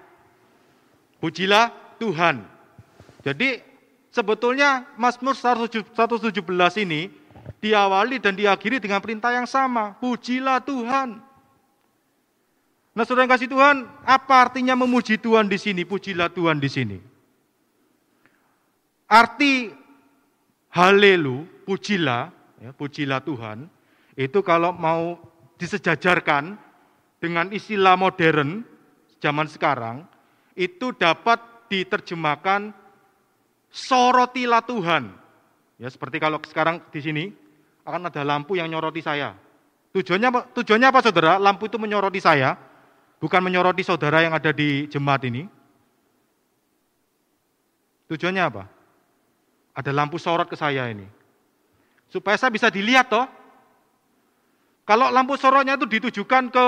Pujilah 1.22 1.70
Tuhan. 2.02 2.42
Jadi 3.22 3.62
sebetulnya 4.10 4.90
Mazmur 4.98 5.38
117 5.38 5.94
ini 6.82 7.14
diawali 7.62 8.18
dan 8.18 8.34
diakhiri 8.34 8.82
dengan 8.82 8.98
perintah 8.98 9.30
yang 9.30 9.46
sama. 9.46 9.94
Pujilah 10.02 10.58
Tuhan. 10.66 11.31
Nah, 12.92 13.08
saudara 13.08 13.24
kasih 13.24 13.48
Tuhan, 13.48 13.88
apa 14.04 14.52
artinya 14.52 14.76
memuji 14.76 15.16
Tuhan 15.16 15.48
di 15.48 15.56
sini? 15.56 15.88
Pujilah 15.88 16.28
Tuhan 16.28 16.60
di 16.60 16.68
sini. 16.68 16.98
Arti 19.08 19.72
halelu, 20.76 21.48
pujilah, 21.64 22.36
ya, 22.60 22.76
pujilah 22.76 23.24
Tuhan, 23.24 23.72
itu 24.20 24.40
kalau 24.44 24.76
mau 24.76 25.16
disejajarkan 25.56 26.60
dengan 27.24 27.48
istilah 27.56 27.96
modern 27.96 28.68
zaman 29.24 29.48
sekarang, 29.48 30.04
itu 30.60 30.92
dapat 30.92 31.40
diterjemahkan 31.72 32.76
sorotilah 33.72 34.68
Tuhan. 34.68 35.16
Ya, 35.80 35.88
seperti 35.88 36.20
kalau 36.20 36.44
sekarang 36.44 36.84
di 36.92 37.00
sini 37.00 37.24
akan 37.88 38.12
ada 38.12 38.28
lampu 38.28 38.60
yang 38.60 38.68
nyoroti 38.68 39.00
saya. 39.00 39.32
Tujuannya? 39.96 40.52
Tujuannya 40.60 40.88
apa 40.92 41.00
saudara? 41.00 41.40
Lampu 41.40 41.72
itu 41.72 41.80
menyoroti 41.80 42.20
saya 42.20 42.71
Bukan 43.22 43.38
menyoroti 43.38 43.86
saudara 43.86 44.26
yang 44.26 44.34
ada 44.34 44.50
di 44.50 44.90
jemaat 44.90 45.22
ini. 45.30 45.46
Tujuannya 48.10 48.42
apa? 48.42 48.66
Ada 49.78 49.94
lampu 49.94 50.18
sorot 50.18 50.50
ke 50.50 50.58
saya 50.58 50.90
ini. 50.90 51.06
Supaya 52.10 52.36
saya 52.36 52.50
bisa 52.50 52.74
dilihat 52.74 53.14
toh. 53.14 53.30
Kalau 54.90 55.14
lampu 55.14 55.38
sorotnya 55.38 55.78
itu 55.78 55.86
ditujukan 55.86 56.50
ke 56.50 56.66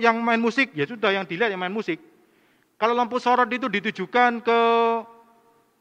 yang 0.00 0.16
main 0.24 0.40
musik, 0.40 0.72
ya 0.72 0.88
sudah 0.88 1.12
yang 1.12 1.28
dilihat 1.28 1.52
yang 1.52 1.60
main 1.60 1.70
musik. 1.70 2.00
Kalau 2.80 2.96
lampu 2.96 3.20
sorot 3.20 3.46
itu 3.52 3.68
ditujukan 3.68 4.40
ke 4.40 4.58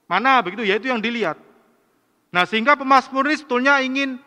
mana 0.06 0.44
begitu, 0.44 0.68
ya 0.68 0.76
itu 0.76 0.92
yang 0.92 1.00
dilihat. 1.00 1.40
Nah 2.30 2.44
sehingga 2.44 2.76
pemazmur 2.76 3.24
ini 3.26 3.40
sebetulnya 3.40 3.80
ingin 3.80 4.20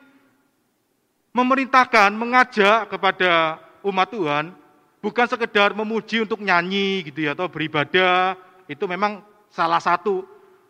memerintahkan, 1.36 2.16
mengajak 2.16 2.88
kepada 2.88 3.60
umat 3.84 4.08
Tuhan 4.08 4.61
bukan 5.02 5.26
sekedar 5.26 5.74
memuji 5.74 6.22
untuk 6.22 6.38
nyanyi 6.40 7.10
gitu 7.10 7.26
ya 7.26 7.34
atau 7.34 7.50
beribadah 7.50 8.38
itu 8.70 8.86
memang 8.86 9.20
salah 9.50 9.82
satu 9.82 10.22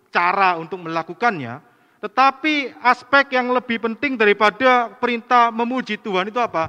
cara 0.08 0.56
untuk 0.56 0.80
melakukannya. 0.80 1.60
Tetapi 2.02 2.82
aspek 2.82 3.38
yang 3.38 3.54
lebih 3.54 3.78
penting 3.78 4.18
daripada 4.18 4.90
perintah 4.98 5.54
memuji 5.54 6.00
Tuhan 6.00 6.34
itu 6.34 6.40
apa? 6.42 6.66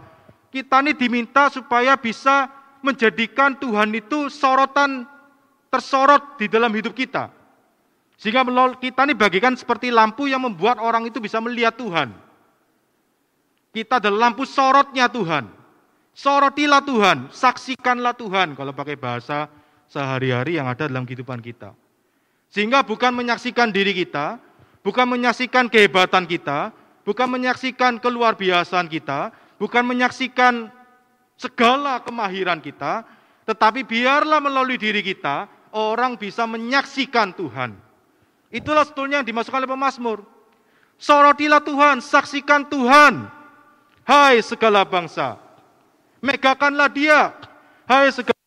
Kita 0.54 0.86
ini 0.86 0.94
diminta 0.94 1.50
supaya 1.50 1.98
bisa 1.98 2.46
menjadikan 2.86 3.58
Tuhan 3.58 3.90
itu 3.98 4.30
sorotan 4.30 5.10
tersorot 5.74 6.38
di 6.38 6.46
dalam 6.46 6.70
hidup 6.70 6.94
kita. 6.94 7.34
Sehingga 8.22 8.46
kita 8.78 9.10
ini 9.10 9.18
bagikan 9.18 9.58
seperti 9.58 9.90
lampu 9.90 10.30
yang 10.30 10.46
membuat 10.46 10.78
orang 10.78 11.10
itu 11.10 11.18
bisa 11.18 11.42
melihat 11.42 11.74
Tuhan. 11.74 12.14
Kita 13.74 13.98
adalah 13.98 14.30
lampu 14.30 14.46
sorotnya 14.46 15.10
Tuhan 15.10 15.63
Sorotilah 16.14 16.86
Tuhan, 16.86 17.34
saksikanlah 17.34 18.14
Tuhan 18.14 18.54
kalau 18.54 18.70
pakai 18.70 18.94
bahasa 18.94 19.50
sehari-hari 19.90 20.62
yang 20.62 20.70
ada 20.70 20.86
dalam 20.86 21.10
kehidupan 21.10 21.42
kita. 21.42 21.74
Sehingga 22.54 22.86
bukan 22.86 23.18
menyaksikan 23.18 23.74
diri 23.74 23.98
kita, 23.98 24.38
bukan 24.86 25.10
menyaksikan 25.10 25.66
kehebatan 25.74 26.30
kita, 26.30 26.70
bukan 27.02 27.26
menyaksikan 27.34 27.98
keluar 27.98 28.38
biasaan 28.38 28.86
kita, 28.86 29.34
bukan 29.58 29.82
menyaksikan 29.82 30.70
segala 31.34 31.98
kemahiran 32.06 32.62
kita, 32.62 33.02
tetapi 33.50 33.82
biarlah 33.82 34.38
melalui 34.38 34.78
diri 34.78 35.02
kita 35.02 35.50
orang 35.74 36.14
bisa 36.14 36.46
menyaksikan 36.46 37.34
Tuhan. 37.34 37.74
Itulah 38.54 38.86
sebetulnya 38.86 39.26
yang 39.26 39.28
dimasukkan 39.34 39.66
oleh 39.66 39.72
pemazmur. 39.74 40.22
Sorotilah 41.02 41.66
Tuhan, 41.66 42.06
saksikan 42.06 42.70
Tuhan. 42.70 43.26
Hai 44.06 44.46
segala 44.46 44.86
bangsa, 44.86 45.42
Megakanlah 46.24 46.88
dia. 46.88 47.36
Hai 47.84 48.08
segala. 48.16 48.40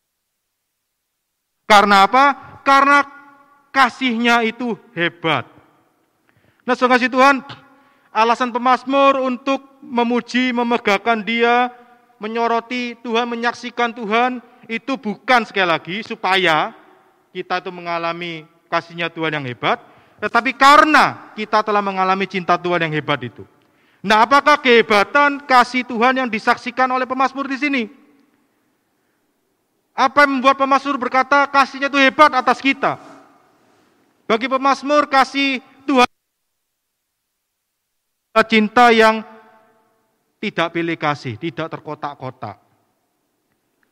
Karena 1.69 2.09
apa? 2.09 2.25
Karena 2.65 3.05
kasihnya 3.69 4.41
itu 4.41 4.73
hebat. 4.97 5.45
Nah, 6.65 6.73
saudara 6.73 6.99
Tuhan, 6.99 7.45
alasan 8.09 8.49
pemazmur 8.49 9.21
untuk 9.21 9.77
memuji, 9.85 10.49
memegahkan 10.51 11.21
dia, 11.21 11.69
menyoroti 12.17 12.97
Tuhan, 13.05 13.29
menyaksikan 13.29 13.93
Tuhan, 13.93 14.41
itu 14.67 14.97
bukan 14.97 15.45
sekali 15.47 15.69
lagi 15.69 15.95
supaya 16.03 16.73
kita 17.31 17.61
itu 17.61 17.71
mengalami 17.71 18.43
kasihnya 18.67 19.07
Tuhan 19.13 19.37
yang 19.39 19.45
hebat, 19.47 19.79
tetapi 20.19 20.51
karena 20.57 21.31
kita 21.37 21.63
telah 21.63 21.79
mengalami 21.79 22.25
cinta 22.27 22.57
Tuhan 22.59 22.89
yang 22.89 22.93
hebat 22.97 23.21
itu. 23.23 23.45
Nah, 24.07 24.23
apakah 24.23 24.55
kehebatan 24.63 25.43
kasih 25.43 25.83
Tuhan 25.83 26.15
yang 26.15 26.31
disaksikan 26.31 26.87
oleh 26.87 27.03
pemazmur 27.03 27.43
di 27.43 27.59
sini? 27.59 27.83
Apa 29.91 30.23
yang 30.23 30.39
membuat 30.39 30.55
pemazmur 30.55 30.95
berkata 30.95 31.43
kasihnya 31.51 31.91
itu 31.91 31.99
hebat 31.99 32.31
atas 32.31 32.63
kita? 32.63 32.95
Bagi 34.23 34.47
pemazmur 34.47 35.11
kasih 35.11 35.59
Tuhan 35.83 36.07
cinta 38.47 38.95
yang 38.95 39.27
tidak 40.39 40.71
pilih 40.71 40.95
kasih, 40.95 41.35
tidak 41.35 41.67
terkotak-kotak. 41.67 42.63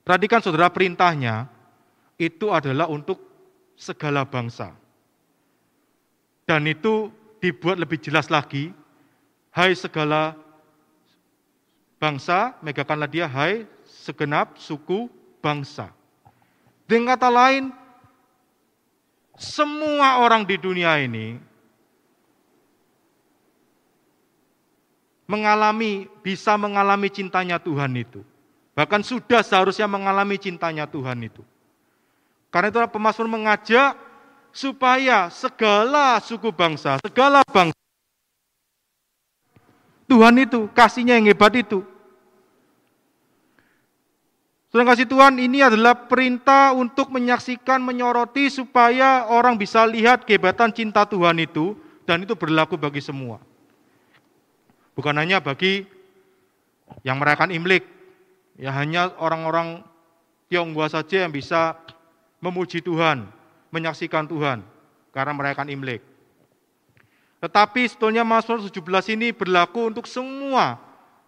Perhatikan 0.08 0.40
saudara 0.40 0.72
perintahnya 0.72 1.52
itu 2.16 2.56
adalah 2.56 2.88
untuk 2.88 3.20
segala 3.76 4.24
bangsa. 4.24 4.72
Dan 6.48 6.72
itu 6.72 7.12
dibuat 7.44 7.82
lebih 7.82 8.00
jelas 8.00 8.30
lagi, 8.32 8.70
hai 9.56 9.72
segala 9.72 10.36
bangsa, 11.96 12.60
megakanlah 12.60 13.08
dia, 13.08 13.24
hai 13.24 13.64
segenap 13.88 14.60
suku 14.60 15.08
bangsa. 15.40 15.96
Dengan 16.84 17.16
kata 17.16 17.32
lain, 17.32 17.72
semua 19.40 20.20
orang 20.20 20.44
di 20.44 20.60
dunia 20.60 21.00
ini 21.00 21.40
mengalami, 25.26 26.06
bisa 26.20 26.60
mengalami 26.60 27.08
cintanya 27.08 27.56
Tuhan 27.56 27.96
itu. 27.96 28.22
Bahkan 28.76 29.02
sudah 29.08 29.40
seharusnya 29.40 29.88
mengalami 29.88 30.36
cintanya 30.36 30.84
Tuhan 30.84 31.24
itu. 31.24 31.42
Karena 32.52 32.72
itu 32.72 32.80
pemazmur 32.92 33.28
mengajak 33.32 33.96
supaya 34.52 35.32
segala 35.32 36.20
suku 36.20 36.52
bangsa, 36.52 37.00
segala 37.04 37.40
bangsa, 37.48 37.85
Tuhan 40.06 40.36
itu, 40.38 40.70
kasihnya 40.74 41.18
yang 41.18 41.28
hebat 41.30 41.54
itu. 41.58 41.82
Sudah 44.76 44.92
kasih 44.92 45.08
Tuhan 45.08 45.40
ini 45.40 45.64
adalah 45.64 45.96
perintah 45.96 46.76
untuk 46.76 47.08
menyaksikan, 47.08 47.80
menyoroti 47.80 48.52
supaya 48.52 49.24
orang 49.32 49.56
bisa 49.56 49.88
lihat 49.88 50.28
kehebatan 50.28 50.76
cinta 50.76 51.08
Tuhan 51.08 51.40
itu 51.40 51.80
dan 52.04 52.28
itu 52.28 52.36
berlaku 52.36 52.76
bagi 52.76 53.00
semua. 53.00 53.40
Bukan 54.92 55.16
hanya 55.16 55.40
bagi 55.40 55.88
yang 57.08 57.18
merayakan 57.24 57.56
Imlek, 57.56 57.88
ya 58.60 58.76
hanya 58.76 59.16
orang-orang 59.16 59.80
Tionghoa 60.52 60.92
saja 60.92 61.24
yang 61.24 61.32
bisa 61.32 61.80
memuji 62.44 62.84
Tuhan, 62.84 63.32
menyaksikan 63.74 64.30
Tuhan 64.30 64.60
karena 65.16 65.32
merayakan 65.34 65.72
Imlek. 65.72 66.04
Tetapi 67.46 67.86
sebetulnya 67.86 68.26
Mazmur 68.26 68.58
17 68.58 69.14
ini 69.14 69.30
berlaku 69.30 69.94
untuk 69.94 70.10
semua 70.10 70.82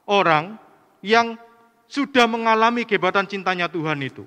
orang 0.10 0.58
yang 1.06 1.38
sudah 1.86 2.26
mengalami 2.26 2.90
kehebatan 2.90 3.30
cintanya 3.30 3.70
Tuhan 3.70 4.02
itu. 4.02 4.26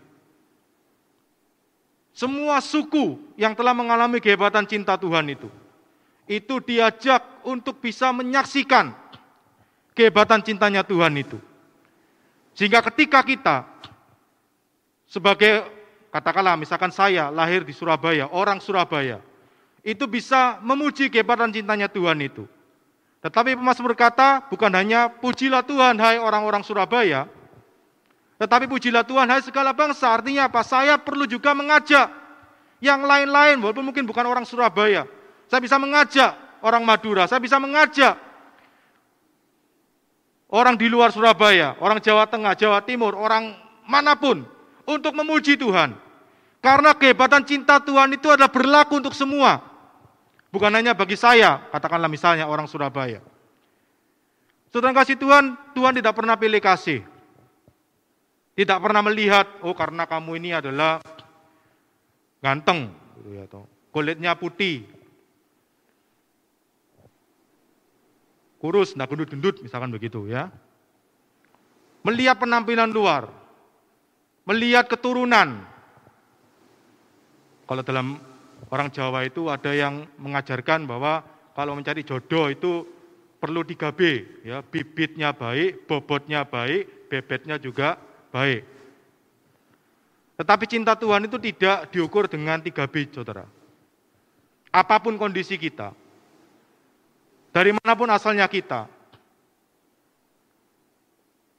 Semua 2.15 2.63
suku 2.63 3.19
yang 3.35 3.59
telah 3.59 3.75
mengalami 3.75 4.23
kehebatan 4.23 4.71
cinta 4.71 4.95
Tuhan 4.95 5.35
itu, 5.35 5.51
itu 6.31 6.63
diajak 6.63 7.27
untuk 7.43 7.83
bisa 7.83 8.15
menyaksikan 8.15 8.95
kehebatan 9.91 10.47
cintanya 10.47 10.87
Tuhan 10.87 11.11
itu. 11.19 11.43
Sehingga 12.55 12.87
ketika 12.87 13.19
kita 13.27 13.67
sebagai 15.11 15.67
katakanlah 16.15 16.55
misalkan 16.55 16.95
saya 16.95 17.35
lahir 17.35 17.67
di 17.67 17.75
Surabaya, 17.75 18.31
orang 18.31 18.63
Surabaya, 18.63 19.19
itu 19.81 20.05
bisa 20.05 20.61
memuji 20.61 21.09
kehebatan 21.09 21.53
cintanya 21.53 21.89
Tuhan 21.89 22.21
itu. 22.21 22.45
Tetapi 23.21 23.53
pemazmur 23.57 23.93
berkata, 23.93 24.45
bukan 24.49 24.73
hanya 24.73 25.13
pujilah 25.13 25.61
Tuhan 25.61 26.01
hai 26.01 26.17
orang-orang 26.17 26.65
Surabaya, 26.65 27.29
tetapi 28.41 28.65
pujilah 28.65 29.05
Tuhan 29.05 29.29
hai 29.29 29.45
segala 29.45 29.77
bangsa. 29.77 30.09
Artinya 30.09 30.49
apa? 30.49 30.65
Saya 30.65 30.97
perlu 30.97 31.29
juga 31.29 31.53
mengajak 31.53 32.09
yang 32.81 33.05
lain-lain, 33.05 33.61
walaupun 33.61 33.85
mungkin 33.85 34.09
bukan 34.09 34.25
orang 34.25 34.49
Surabaya. 34.49 35.05
Saya 35.53 35.61
bisa 35.61 35.77
mengajak 35.77 36.33
orang 36.65 36.81
Madura, 36.81 37.29
saya 37.29 37.45
bisa 37.45 37.61
mengajak 37.61 38.17
orang 40.49 40.81
di 40.81 40.89
luar 40.89 41.13
Surabaya, 41.13 41.77
orang 41.77 42.01
Jawa 42.01 42.25
Tengah, 42.25 42.57
Jawa 42.57 42.81
Timur, 42.89 43.13
orang 43.13 43.53
mana 43.85 44.17
pun 44.17 44.49
untuk 44.89 45.13
memuji 45.13 45.61
Tuhan. 45.61 45.93
Karena 46.61 46.93
kehebatan 46.93 47.45
cinta 47.45 47.81
Tuhan 47.81 48.17
itu 48.17 48.29
adalah 48.29 48.49
berlaku 48.49 49.01
untuk 49.01 49.13
semua. 49.17 49.70
Bukan 50.51 50.71
hanya 50.75 50.99
bagi 50.99 51.15
saya, 51.15 51.63
katakanlah 51.71 52.11
misalnya 52.11 52.51
orang 52.51 52.67
Surabaya. 52.67 53.23
Saudara 54.71 55.03
kasih 55.03 55.19
Tuhan, 55.19 55.55
Tuhan 55.75 55.95
tidak 55.95 56.15
pernah 56.15 56.35
pilih 56.35 56.59
kasih. 56.59 57.03
Tidak 58.59 58.79
pernah 58.83 59.03
melihat, 59.07 59.47
oh 59.63 59.75
karena 59.75 60.07
kamu 60.11 60.43
ini 60.43 60.51
adalah 60.55 60.99
ganteng, 62.43 62.91
gitu 63.19 63.31
ya, 63.35 63.45
kulitnya 63.95 64.35
putih, 64.35 64.85
kurus, 68.61 68.99
nah 68.99 69.09
gendut-gendut 69.09 69.65
misalkan 69.65 69.89
begitu 69.89 70.29
ya. 70.29 70.53
Melihat 72.05 72.37
penampilan 72.43 72.91
luar, 72.91 73.31
melihat 74.45 74.91
keturunan. 74.91 75.63
Kalau 77.65 77.83
dalam 77.87 78.19
orang 78.69 78.93
Jawa 78.93 79.25
itu 79.25 79.49
ada 79.49 79.73
yang 79.73 80.05
mengajarkan 80.21 80.85
bahwa 80.85 81.25
kalau 81.57 81.73
mencari 81.73 82.05
jodoh 82.05 82.53
itu 82.53 82.85
perlu 83.41 83.65
3B, 83.65 84.01
ya, 84.45 84.61
bibitnya 84.61 85.33
baik, 85.33 85.89
bobotnya 85.89 86.45
baik, 86.45 87.09
bebetnya 87.09 87.57
juga 87.57 87.97
baik. 88.29 88.69
Tetapi 90.37 90.65
cinta 90.69 90.93
Tuhan 90.93 91.25
itu 91.25 91.41
tidak 91.41 91.89
diukur 91.89 92.29
dengan 92.29 92.61
3B, 92.61 93.13
saudara. 93.17 93.49
Apa 94.71 95.01
pun 95.01 95.17
kondisi 95.17 95.57
kita, 95.57 95.97
dari 97.51 97.75
mana 97.75 97.93
pun 97.99 98.07
asalnya 98.13 98.47
kita, 98.47 98.87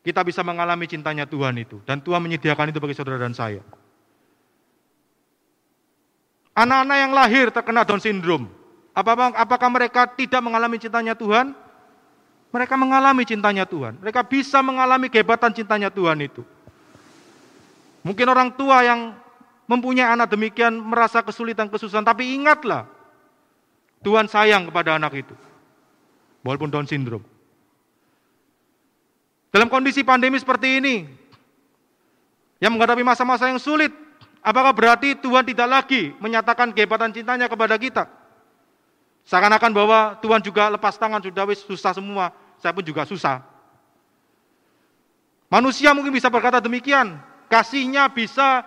kita 0.01 0.21
bisa 0.25 0.41
mengalami 0.41 0.87
cintanya 0.87 1.27
Tuhan 1.27 1.59
itu. 1.59 1.77
Dan 1.83 1.99
Tuhan 2.01 2.23
menyediakan 2.23 2.71
itu 2.71 2.79
bagi 2.79 2.95
saudara 2.95 3.21
dan 3.21 3.35
saya. 3.35 3.61
Anak-anak 6.51 6.97
yang 6.99 7.11
lahir 7.15 7.45
terkena 7.47 7.87
Down 7.87 8.03
syndrome, 8.03 8.51
apakah, 8.91 9.31
apakah 9.39 9.69
mereka 9.71 10.03
tidak 10.03 10.43
mengalami 10.43 10.75
cintanya 10.75 11.15
Tuhan? 11.15 11.55
Mereka 12.51 12.75
mengalami 12.75 13.23
cintanya 13.23 13.63
Tuhan. 13.63 13.95
Mereka 14.03 14.27
bisa 14.27 14.59
mengalami 14.59 15.07
kehebatan 15.07 15.55
cintanya 15.55 15.87
Tuhan 15.87 16.19
itu. 16.19 16.43
Mungkin 18.03 18.27
orang 18.27 18.51
tua 18.51 18.83
yang 18.83 19.15
mempunyai 19.63 20.11
anak 20.11 20.27
demikian 20.35 20.75
merasa 20.75 21.23
kesulitan, 21.23 21.71
kesusahan. 21.71 22.03
Tapi 22.03 22.35
ingatlah, 22.35 22.83
Tuhan 24.03 24.27
sayang 24.27 24.67
kepada 24.67 24.99
anak 24.99 25.23
itu 25.23 25.35
walaupun 26.43 26.67
Down 26.67 26.89
syndrome. 26.89 27.23
Dalam 29.51 29.67
kondisi 29.67 30.01
pandemi 30.01 30.39
seperti 30.39 30.79
ini, 30.79 30.95
yang 32.59 32.71
menghadapi 32.75 33.03
masa-masa 33.03 33.51
yang 33.51 33.59
sulit, 33.59 33.91
apakah 34.41 34.73
berarti 34.73 35.17
Tuhan 35.17 35.45
tidak 35.45 35.69
lagi 35.69 36.11
menyatakan 36.17 36.73
kehebatan 36.73 37.13
cintanya 37.13 37.47
kepada 37.47 37.77
kita? 37.77 38.09
Seakan-akan 39.25 39.71
bahwa 39.71 39.99
Tuhan 40.19 40.41
juga 40.41 40.67
lepas 40.73 40.97
tangan, 40.97 41.21
sudah 41.21 41.45
wis 41.45 41.61
susah 41.61 41.93
semua, 41.93 42.33
saya 42.57 42.73
pun 42.73 42.81
juga 42.81 43.05
susah. 43.05 43.45
Manusia 45.51 45.93
mungkin 45.93 46.15
bisa 46.15 46.31
berkata 46.31 46.57
demikian, 46.57 47.21
kasihnya 47.51 48.09
bisa 48.09 48.65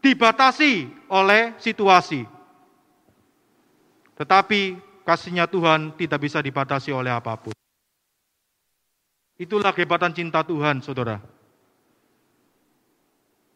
dibatasi 0.00 0.88
oleh 1.10 1.56
situasi. 1.60 2.24
Tetapi 4.14 4.78
kasihnya 5.02 5.50
Tuhan 5.50 5.92
tidak 5.98 6.22
bisa 6.22 6.38
dibatasi 6.38 6.94
oleh 6.94 7.10
apa 7.10 7.34
pun. 7.34 7.52
Itulah 9.34 9.74
kehebatan 9.74 10.14
cinta 10.14 10.46
Tuhan, 10.46 10.78
saudara. 10.78 11.18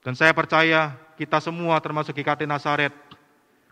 Dan 0.02 0.14
saya 0.14 0.30
percaya 0.30 0.94
kita 1.18 1.42
semua 1.42 1.78
termasuk 1.82 2.14
GKT 2.14 2.46
Nasaret 2.46 2.94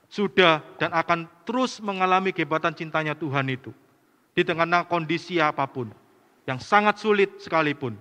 sudah 0.07 0.63
dan 0.79 0.95
akan 0.95 1.27
terus 1.47 1.79
mengalami 1.83 2.31
kehebatan 2.31 2.75
cintanya 2.75 3.15
Tuhan 3.15 3.47
itu. 3.51 3.75
Di 4.37 4.45
tengah 4.45 4.85
kondisi 4.85 5.41
apa 5.41 5.65
pun, 5.65 5.89
yang 6.45 6.61
sangat 6.61 7.01
sulit 7.01 7.41
sekalipun. 7.41 7.97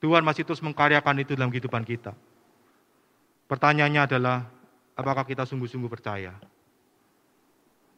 Tuhan 0.00 0.24
masih 0.24 0.44
terus 0.44 0.60
mengkaryakan 0.64 1.20
itu 1.20 1.36
dalam 1.36 1.52
kehidupan 1.52 1.84
kita. 1.84 2.12
Pertanyaannya 3.44 4.02
adalah, 4.08 4.48
apakah 4.96 5.24
kita 5.24 5.44
sungguh-sungguh 5.44 5.88
percaya? 5.88 6.32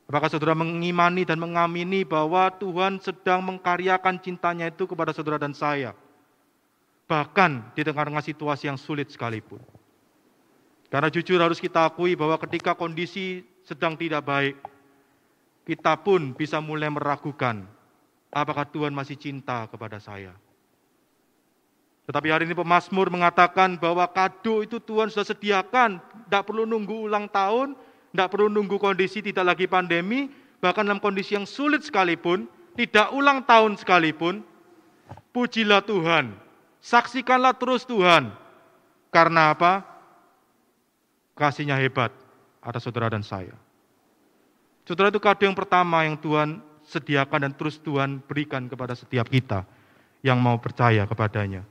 Apakah 0.07 0.31
saudara 0.31 0.55
mengimani 0.55 1.27
dan 1.27 1.43
mengamini 1.43 2.07
bahwa 2.07 2.47
Tuhan 2.55 3.03
sedang 3.03 3.43
mengkaryakan 3.43 4.23
cintanya 4.23 4.71
itu 4.71 4.87
kepada 4.87 5.11
saudara 5.11 5.39
dan 5.39 5.51
saya? 5.51 5.99
Bahkan 7.07 7.75
di 7.79 7.87
tengah-tengah 7.87 8.23
situasi 8.23 8.67
yang 8.67 8.79
sulit 8.79 9.15
sekalipun. 9.15 9.63
Karena 10.91 11.11
jujur 11.11 11.39
harus 11.39 11.59
kita 11.59 11.87
akui 11.87 12.15
bahwa 12.19 12.39
ketika 12.43 12.75
kondisi 12.75 13.43
sedang 13.67 13.99
tidak 13.99 14.23
baik, 14.27 14.55
kita 15.67 15.99
pun 15.99 16.31
bisa 16.35 16.63
mulai 16.63 16.87
meragukan 16.87 17.67
apakah 18.31 18.67
Tuhan 18.71 18.95
masih 18.95 19.19
cinta 19.19 19.67
kepada 19.67 19.99
saya. 19.99 20.35
Tetapi 22.07 22.31
hari 22.31 22.47
ini 22.47 22.55
pemazmur 22.55 23.11
mengatakan 23.11 23.75
bahwa 23.75 24.07
kado 24.07 24.63
itu 24.63 24.79
Tuhan 24.79 25.11
sudah 25.11 25.27
sediakan, 25.27 25.99
tidak 25.99 26.43
perlu 26.47 26.63
nunggu 26.63 27.11
ulang 27.11 27.27
tahun, 27.27 27.75
tidak 28.15 28.29
perlu 28.31 28.47
nunggu 28.47 28.79
kondisi 28.79 29.19
tidak 29.27 29.43
lagi 29.43 29.67
pandemi, 29.67 30.31
bahkan 30.63 30.87
dalam 30.87 31.03
kondisi 31.03 31.35
yang 31.35 31.51
sulit 31.51 31.83
sekalipun, 31.83 32.47
tidak 32.79 33.11
ulang 33.11 33.43
tahun 33.43 33.75
sekalipun, 33.75 34.47
pujilah 35.35 35.83
Tuhan, 35.83 36.46
saksikanlah 36.87 37.59
terus 37.59 37.83
Tuhan. 37.83 38.31
Karena 39.11 39.51
apa? 39.51 39.83
Kasihnya 41.35 41.75
hebat 41.75 42.15
atas 42.63 42.87
saudara 42.87 43.11
dan 43.11 43.27
saya. 43.27 43.53
Saudara 44.87 45.11
itu 45.11 45.19
kado 45.19 45.43
yang 45.43 45.59
pertama 45.59 46.07
yang 46.07 46.15
Tuhan 46.15 46.63
sediakan 46.87 47.51
dan 47.51 47.53
terus 47.59 47.83
Tuhan 47.83 48.23
berikan 48.23 48.71
kepada 48.71 48.95
setiap 48.95 49.27
kita 49.27 49.67
yang 50.23 50.39
mau 50.39 50.55
percaya 50.63 51.03
kepadanya. 51.11 51.67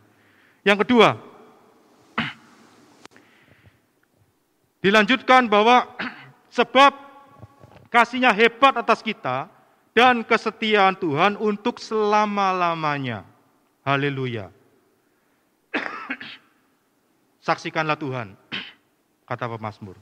Yang 0.68 0.84
kedua, 0.84 1.16
dilanjutkan 4.84 5.48
bahwa 5.48 5.88
sebab 6.60 6.92
kasihnya 7.88 8.36
hebat 8.36 8.76
atas 8.76 9.00
kita 9.00 9.48
dan 9.96 10.28
kesetiaan 10.28 11.00
Tuhan 11.00 11.40
untuk 11.40 11.80
selama-lamanya. 11.80 13.24
Haleluya. 13.88 14.55
Saksikanlah 17.46 17.98
Tuhan, 18.00 18.34
kata 19.30 19.46
pemazmur. 19.46 19.98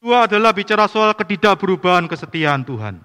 Dua 0.00 0.24
adalah 0.24 0.56
bicara 0.56 0.88
soal 0.88 1.12
ketidakberubahan 1.12 2.08
kesetiaan 2.08 2.64
Tuhan. 2.64 2.96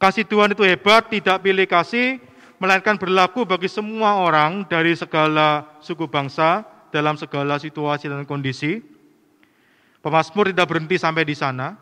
Kasih 0.00 0.24
Tuhan 0.24 0.56
itu 0.56 0.64
hebat, 0.64 1.12
tidak 1.12 1.44
pilih 1.44 1.68
kasih, 1.68 2.16
melainkan 2.56 2.96
berlaku 2.96 3.44
bagi 3.44 3.68
semua 3.68 4.16
orang 4.16 4.64
dari 4.64 4.96
segala 4.96 5.68
suku 5.84 6.08
bangsa 6.08 6.64
dalam 6.88 7.20
segala 7.20 7.60
situasi 7.60 8.08
dan 8.08 8.24
kondisi. 8.24 8.80
Pemasmur 10.00 10.48
tidak 10.48 10.72
berhenti 10.72 10.96
sampai 10.96 11.28
di 11.28 11.36
sana. 11.36 11.76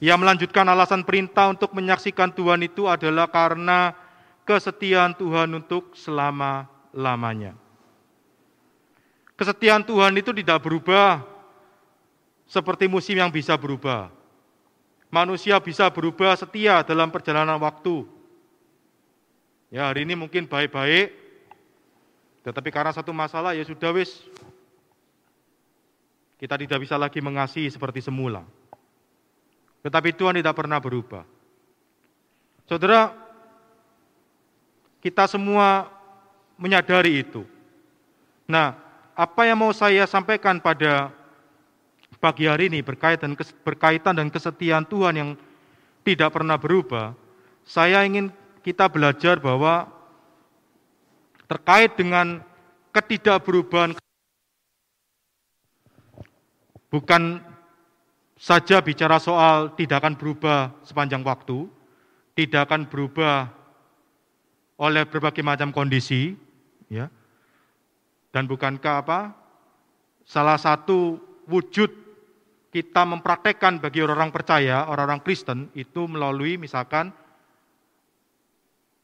Ia 0.00 0.16
melanjutkan 0.16 0.64
alasan 0.64 1.04
perintah 1.04 1.52
untuk 1.52 1.76
menyaksikan 1.76 2.32
Tuhan 2.32 2.64
itu 2.64 2.88
adalah 2.88 3.28
karena 3.28 3.92
kesetiaan 4.46 5.12
Tuhan 5.18 5.50
untuk 5.58 5.98
selama-lamanya. 5.98 7.58
Kesetiaan 9.36 9.84
Tuhan 9.84 10.16
itu 10.16 10.32
tidak 10.32 10.64
berubah 10.64 11.20
seperti 12.48 12.86
musim 12.86 13.18
yang 13.18 13.28
bisa 13.28 13.58
berubah. 13.58 14.08
Manusia 15.10 15.58
bisa 15.58 15.90
berubah 15.90 16.38
setia 16.38 16.80
dalam 16.86 17.10
perjalanan 17.10 17.58
waktu. 17.60 18.06
Ya 19.68 19.90
hari 19.90 20.06
ini 20.06 20.14
mungkin 20.14 20.46
baik-baik, 20.46 21.10
tetapi 22.46 22.70
karena 22.70 22.94
satu 22.94 23.10
masalah 23.10 23.52
ya 23.52 23.66
sudah 23.66 23.90
wis. 23.92 24.22
Kita 26.38 26.54
tidak 26.54 26.86
bisa 26.86 26.94
lagi 26.94 27.18
mengasihi 27.18 27.66
seperti 27.66 27.98
semula. 27.98 28.46
Tetapi 29.82 30.14
Tuhan 30.14 30.38
tidak 30.38 30.54
pernah 30.54 30.78
berubah. 30.78 31.24
Saudara, 32.68 33.25
kita 35.00 35.28
semua 35.28 35.90
menyadari 36.56 37.22
itu. 37.24 37.44
Nah, 38.48 38.76
apa 39.16 39.48
yang 39.48 39.60
mau 39.60 39.72
saya 39.72 40.04
sampaikan 40.04 40.60
pada 40.60 41.12
pagi 42.20 42.48
hari 42.48 42.68
ini 42.72 42.80
berkaitan 42.80 43.36
berkaitan 43.64 44.16
dan 44.16 44.28
kesetiaan 44.32 44.84
Tuhan 44.88 45.14
yang 45.16 45.30
tidak 46.06 46.32
pernah 46.36 46.56
berubah, 46.56 47.12
saya 47.66 48.04
ingin 48.06 48.30
kita 48.62 48.86
belajar 48.86 49.42
bahwa 49.42 49.90
terkait 51.46 51.94
dengan 51.94 52.42
ketidakberubahan 52.94 53.94
bukan 56.92 57.40
saja 58.36 58.84
bicara 58.84 59.16
soal 59.16 59.72
tidak 59.74 60.04
akan 60.04 60.14
berubah 60.14 60.76
sepanjang 60.84 61.24
waktu, 61.24 61.66
tidak 62.36 62.68
akan 62.68 62.84
berubah 62.84 63.55
oleh 64.76 65.08
berbagai 65.08 65.40
macam 65.40 65.72
kondisi, 65.72 66.36
ya. 66.92 67.08
Dan 68.32 68.44
bukankah 68.44 68.94
apa? 69.00 69.20
Salah 70.28 70.60
satu 70.60 71.16
wujud 71.48 71.88
kita 72.68 73.08
mempraktekkan 73.08 73.80
bagi 73.80 74.04
orang-orang 74.04 74.34
percaya, 74.34 74.84
orang-orang 74.84 75.24
Kristen 75.24 75.72
itu 75.72 76.04
melalui 76.04 76.60
misalkan 76.60 77.08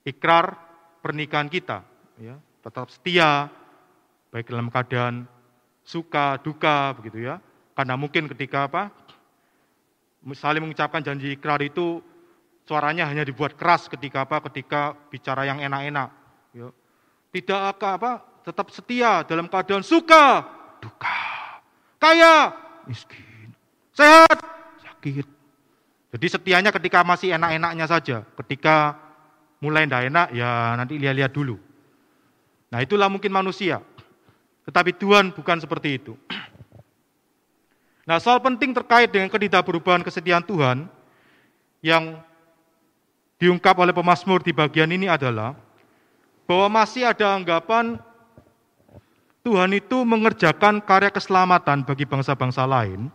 ikrar 0.04 0.58
pernikahan 1.00 1.48
kita, 1.48 1.80
ya, 2.20 2.37
tetap 2.61 2.92
setia, 2.92 3.48
baik 4.28 4.52
dalam 4.52 4.68
keadaan 4.68 5.24
suka, 5.80 6.37
duka, 6.44 6.92
begitu 7.00 7.24
ya. 7.24 7.40
Karena 7.72 7.96
mungkin 7.96 8.28
ketika 8.28 8.68
apa, 8.68 8.92
saling 10.37 10.61
mengucapkan 10.61 11.00
janji 11.00 11.32
ikrar 11.32 11.64
itu 11.64 12.04
suaranya 12.72 13.04
hanya 13.04 13.28
dibuat 13.28 13.52
keras 13.52 13.85
ketika 13.92 14.24
apa, 14.24 14.40
ketika 14.48 14.96
bicara 15.12 15.44
yang 15.44 15.61
enak-enak. 15.61 16.08
Ya. 16.56 16.72
Tidak 17.28 17.61
apa, 17.76 18.24
tetap 18.48 18.72
setia 18.72 19.28
dalam 19.28 19.44
keadaan 19.44 19.85
suka, 19.85 20.40
duka, 20.80 21.20
kaya, 22.00 22.56
miskin 22.88 23.52
Sehat, 23.92 24.40
sakit. 24.80 25.28
Jadi 26.16 26.26
setianya 26.32 26.72
ketika 26.72 27.04
masih 27.04 27.37
enak-enaknya 27.37 27.85
saja. 27.85 28.24
Ketika 28.40 28.96
mulai 29.61 29.85
tidak 29.85 30.08
enak, 30.08 30.26
ya 30.32 30.72
nanti 30.80 30.96
lihat-lihat 30.96 31.28
dulu. 31.28 31.61
Nah 32.72 32.80
itulah 32.80 33.12
mungkin 33.12 33.28
manusia. 33.28 33.85
Tetapi 34.64 34.96
Tuhan 34.96 35.37
bukan 35.37 35.61
seperti 35.61 36.00
itu. 36.00 36.16
Nah 38.08 38.16
soal 38.16 38.40
penting 38.40 38.72
terkait 38.72 39.12
dengan 39.12 39.28
ketidakberubahan 39.28 40.00
kesetiaan 40.00 40.42
Tuhan 40.42 40.88
yang 41.85 42.16
diungkap 43.42 43.74
oleh 43.74 43.90
pemazmur 43.90 44.38
di 44.38 44.55
bagian 44.55 44.87
ini 44.87 45.11
adalah 45.11 45.59
bahwa 46.46 46.78
masih 46.78 47.02
ada 47.02 47.35
anggapan 47.35 47.98
Tuhan 49.42 49.74
itu 49.74 50.07
mengerjakan 50.07 50.78
karya 50.78 51.11
keselamatan 51.11 51.83
bagi 51.83 52.07
bangsa-bangsa 52.07 52.62
lain 52.62 53.11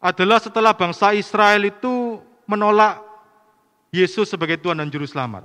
adalah 0.00 0.40
setelah 0.40 0.72
bangsa 0.72 1.12
Israel 1.12 1.68
itu 1.68 2.24
menolak 2.48 3.04
Yesus 3.92 4.32
sebagai 4.32 4.56
Tuhan 4.56 4.80
dan 4.80 4.88
Juru 4.88 5.04
Selamat. 5.04 5.44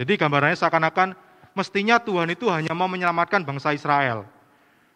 Jadi 0.00 0.16
gambarannya 0.16 0.56
seakan-akan 0.56 1.12
mestinya 1.52 2.00
Tuhan 2.00 2.32
itu 2.32 2.48
hanya 2.48 2.72
mau 2.72 2.88
menyelamatkan 2.88 3.44
bangsa 3.44 3.76
Israel. 3.76 4.24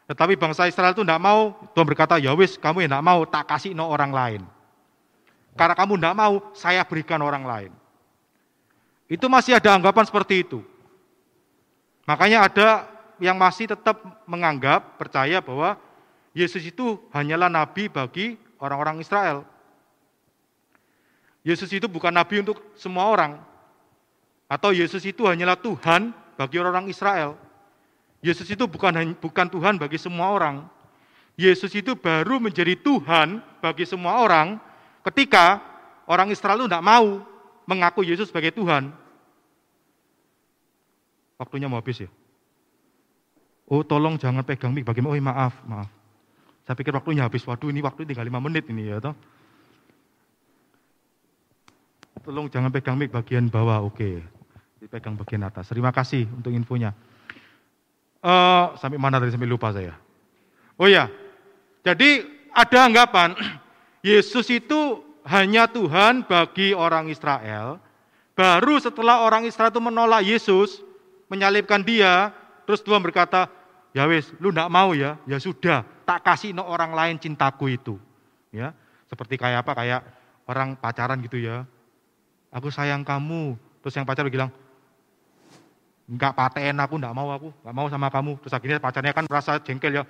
Tetapi 0.08 0.40
bangsa 0.40 0.64
Israel 0.64 0.96
itu 0.96 1.04
tidak 1.04 1.20
mau, 1.20 1.52
Tuhan 1.76 1.84
berkata, 1.84 2.16
ya 2.16 2.32
wis 2.32 2.56
kamu 2.56 2.88
yang 2.88 2.96
tidak 2.96 3.04
mau, 3.04 3.20
tak 3.28 3.44
kasih 3.48 3.76
no 3.76 3.92
orang 3.92 4.12
lain. 4.12 4.42
Karena 5.56 5.72
kamu 5.72 5.96
tidak 5.96 6.14
mau, 6.14 6.34
saya 6.52 6.84
berikan 6.84 7.18
orang 7.24 7.42
lain. 7.42 7.72
Itu 9.08 9.26
masih 9.26 9.56
ada 9.56 9.72
anggapan 9.72 10.04
seperti 10.04 10.44
itu. 10.44 10.60
Makanya 12.04 12.46
ada 12.46 12.68
yang 13.16 13.40
masih 13.40 13.72
tetap 13.72 13.96
menganggap, 14.28 15.00
percaya 15.00 15.40
bahwa 15.40 15.80
Yesus 16.36 16.60
itu 16.68 17.00
hanyalah 17.16 17.48
nabi 17.48 17.88
bagi 17.88 18.36
orang-orang 18.60 19.00
Israel. 19.00 19.48
Yesus 21.40 21.72
itu 21.72 21.88
bukan 21.88 22.12
nabi 22.12 22.44
untuk 22.44 22.60
semua 22.76 23.08
orang. 23.08 23.40
Atau 24.46 24.76
Yesus 24.76 25.02
itu 25.08 25.24
hanyalah 25.24 25.56
Tuhan 25.56 26.12
bagi 26.36 26.60
orang-orang 26.60 26.92
Israel. 26.92 27.34
Yesus 28.20 28.46
itu 28.52 28.68
bukan 28.68 29.16
bukan 29.16 29.46
Tuhan 29.48 29.80
bagi 29.80 29.96
semua 29.96 30.34
orang. 30.34 30.66
Yesus 31.36 31.72
itu 31.72 31.96
baru 31.96 32.40
menjadi 32.40 32.76
Tuhan 32.80 33.40
bagi 33.60 33.84
semua 33.84 34.20
orang 34.20 34.60
ketika 35.10 35.62
orang 36.10 36.30
Israel 36.34 36.58
itu 36.62 36.70
tidak 36.70 36.86
mau 36.86 37.22
mengaku 37.66 38.06
Yesus 38.06 38.30
sebagai 38.30 38.54
Tuhan. 38.54 38.94
Waktunya 41.36 41.68
mau 41.68 41.78
habis 41.78 42.00
ya? 42.00 42.10
Oh 43.66 43.82
tolong 43.82 44.16
jangan 44.16 44.46
pegang 44.46 44.72
mic 44.72 44.86
bagaimana? 44.86 45.12
Oh 45.12 45.20
maaf, 45.20 45.54
maaf. 45.66 45.90
Saya 46.64 46.78
pikir 46.78 46.94
waktunya 46.94 47.26
habis. 47.26 47.42
Waduh 47.44 47.68
ini 47.68 47.82
waktu 47.82 48.06
tinggal 48.06 48.24
lima 48.24 48.40
menit 48.40 48.66
ini 48.70 48.90
ya 48.90 49.02
toh. 49.02 49.14
tolong 52.26 52.50
jangan 52.50 52.74
pegang 52.74 52.98
mic 52.98 53.14
bagian 53.14 53.46
bawah, 53.46 53.86
oke. 53.86 54.22
Dipegang 54.82 55.14
bagian 55.14 55.46
atas. 55.46 55.70
Terima 55.70 55.94
kasih 55.94 56.26
untuk 56.30 56.50
infonya. 56.50 56.90
Uh, 58.18 58.74
sampai 58.82 58.98
mana 58.98 59.22
tadi 59.22 59.30
sampai 59.30 59.46
lupa 59.46 59.70
saya. 59.70 59.94
Oh 60.74 60.90
ya, 60.90 61.06
jadi 61.86 62.26
ada 62.50 62.78
anggapan 62.90 63.30
Yesus 64.06 64.46
itu 64.54 65.02
hanya 65.26 65.66
Tuhan 65.66 66.22
bagi 66.22 66.70
orang 66.70 67.10
Israel. 67.10 67.82
Baru 68.38 68.78
setelah 68.78 69.26
orang 69.26 69.42
Israel 69.50 69.74
itu 69.74 69.82
menolak 69.82 70.22
Yesus, 70.22 70.78
menyalibkan 71.26 71.82
dia, 71.82 72.30
terus 72.70 72.86
Tuhan 72.86 73.02
berkata, 73.02 73.50
ya 73.90 74.06
wis, 74.06 74.30
lu 74.38 74.54
ndak 74.54 74.70
mau 74.70 74.94
ya, 74.94 75.18
ya 75.26 75.42
sudah, 75.42 75.82
tak 76.06 76.22
kasih 76.22 76.54
no 76.54 76.62
orang 76.70 76.94
lain 76.94 77.18
cintaku 77.18 77.74
itu. 77.74 77.98
Ya, 78.54 78.70
seperti 79.10 79.34
kayak 79.34 79.66
apa? 79.66 79.72
Kayak 79.74 80.00
orang 80.46 80.78
pacaran 80.78 81.18
gitu 81.26 81.42
ya. 81.42 81.66
Aku 82.54 82.70
sayang 82.70 83.02
kamu. 83.02 83.58
Terus 83.82 83.98
yang 83.98 84.06
pacar 84.06 84.22
bilang, 84.30 84.54
enggak 86.06 86.30
paten 86.30 86.78
aku, 86.78 86.94
enggak 86.94 87.14
mau 87.16 87.28
aku, 87.34 87.50
enggak 87.50 87.74
mau 87.74 87.86
sama 87.90 88.06
kamu. 88.14 88.38
Terus 88.46 88.54
akhirnya 88.54 88.78
pacarnya 88.78 89.10
kan 89.10 89.26
merasa 89.26 89.58
jengkel 89.58 89.98
ya. 89.98 90.04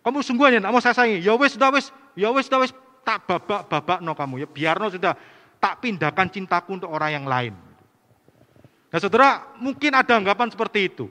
Kamu 0.00 0.24
sungguhnya 0.24 0.64
enggak 0.64 0.72
mau 0.72 0.80
saya 0.80 0.96
sayangi. 0.96 1.20
Ya 1.20 1.36
wis, 1.36 1.52
sudah 1.52 1.68
wis, 1.68 1.92
ya 2.16 2.32
wis, 2.32 2.48
sudah 2.48 2.64
wis, 2.64 2.72
tak 3.02 3.26
babak 3.26 3.68
babak 3.68 3.98
no 4.02 4.14
kamu 4.14 4.46
ya. 4.46 4.48
Biar 4.48 4.76
no 4.78 4.90
sudah 4.90 5.14
tak 5.62 5.78
pindahkan 5.78 6.26
cintaku 6.30 6.78
untuk 6.78 6.90
orang 6.90 7.22
yang 7.22 7.26
lain. 7.26 7.54
Nah 8.90 8.98
saudara, 8.98 9.54
mungkin 9.56 9.94
ada 9.94 10.18
anggapan 10.18 10.50
seperti 10.50 10.90
itu. 10.90 11.06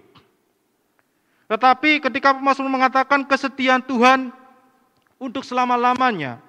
Tetapi 1.52 2.00
ketika 2.00 2.32
Mazmur 2.36 2.72
mengatakan 2.72 3.28
kesetiaan 3.28 3.84
Tuhan 3.84 4.32
untuk 5.20 5.44
selama-lamanya, 5.44 6.40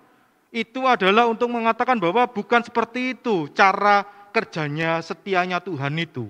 itu 0.53 0.85
adalah 0.85 1.27
untuk 1.27 1.49
mengatakan 1.49 1.97
bahwa 1.97 2.29
bukan 2.29 2.61
seperti 2.61 3.17
itu 3.17 3.49
cara 3.57 4.05
kerjanya 4.31 5.01
setianya 5.01 5.59
Tuhan 5.59 5.97
itu. 5.97 6.29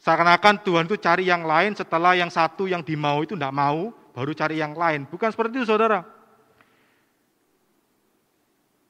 Seakan-akan 0.00 0.62
Tuhan 0.64 0.84
itu 0.88 0.96
cari 0.96 1.28
yang 1.28 1.44
lain 1.44 1.76
setelah 1.76 2.16
yang 2.16 2.32
satu 2.32 2.64
yang 2.64 2.80
dimau 2.80 3.20
itu 3.20 3.36
tidak 3.36 3.52
mau, 3.52 3.92
baru 4.16 4.32
cari 4.32 4.56
yang 4.56 4.72
lain. 4.72 5.04
Bukan 5.04 5.28
seperti 5.28 5.60
itu 5.60 5.68
saudara. 5.68 6.19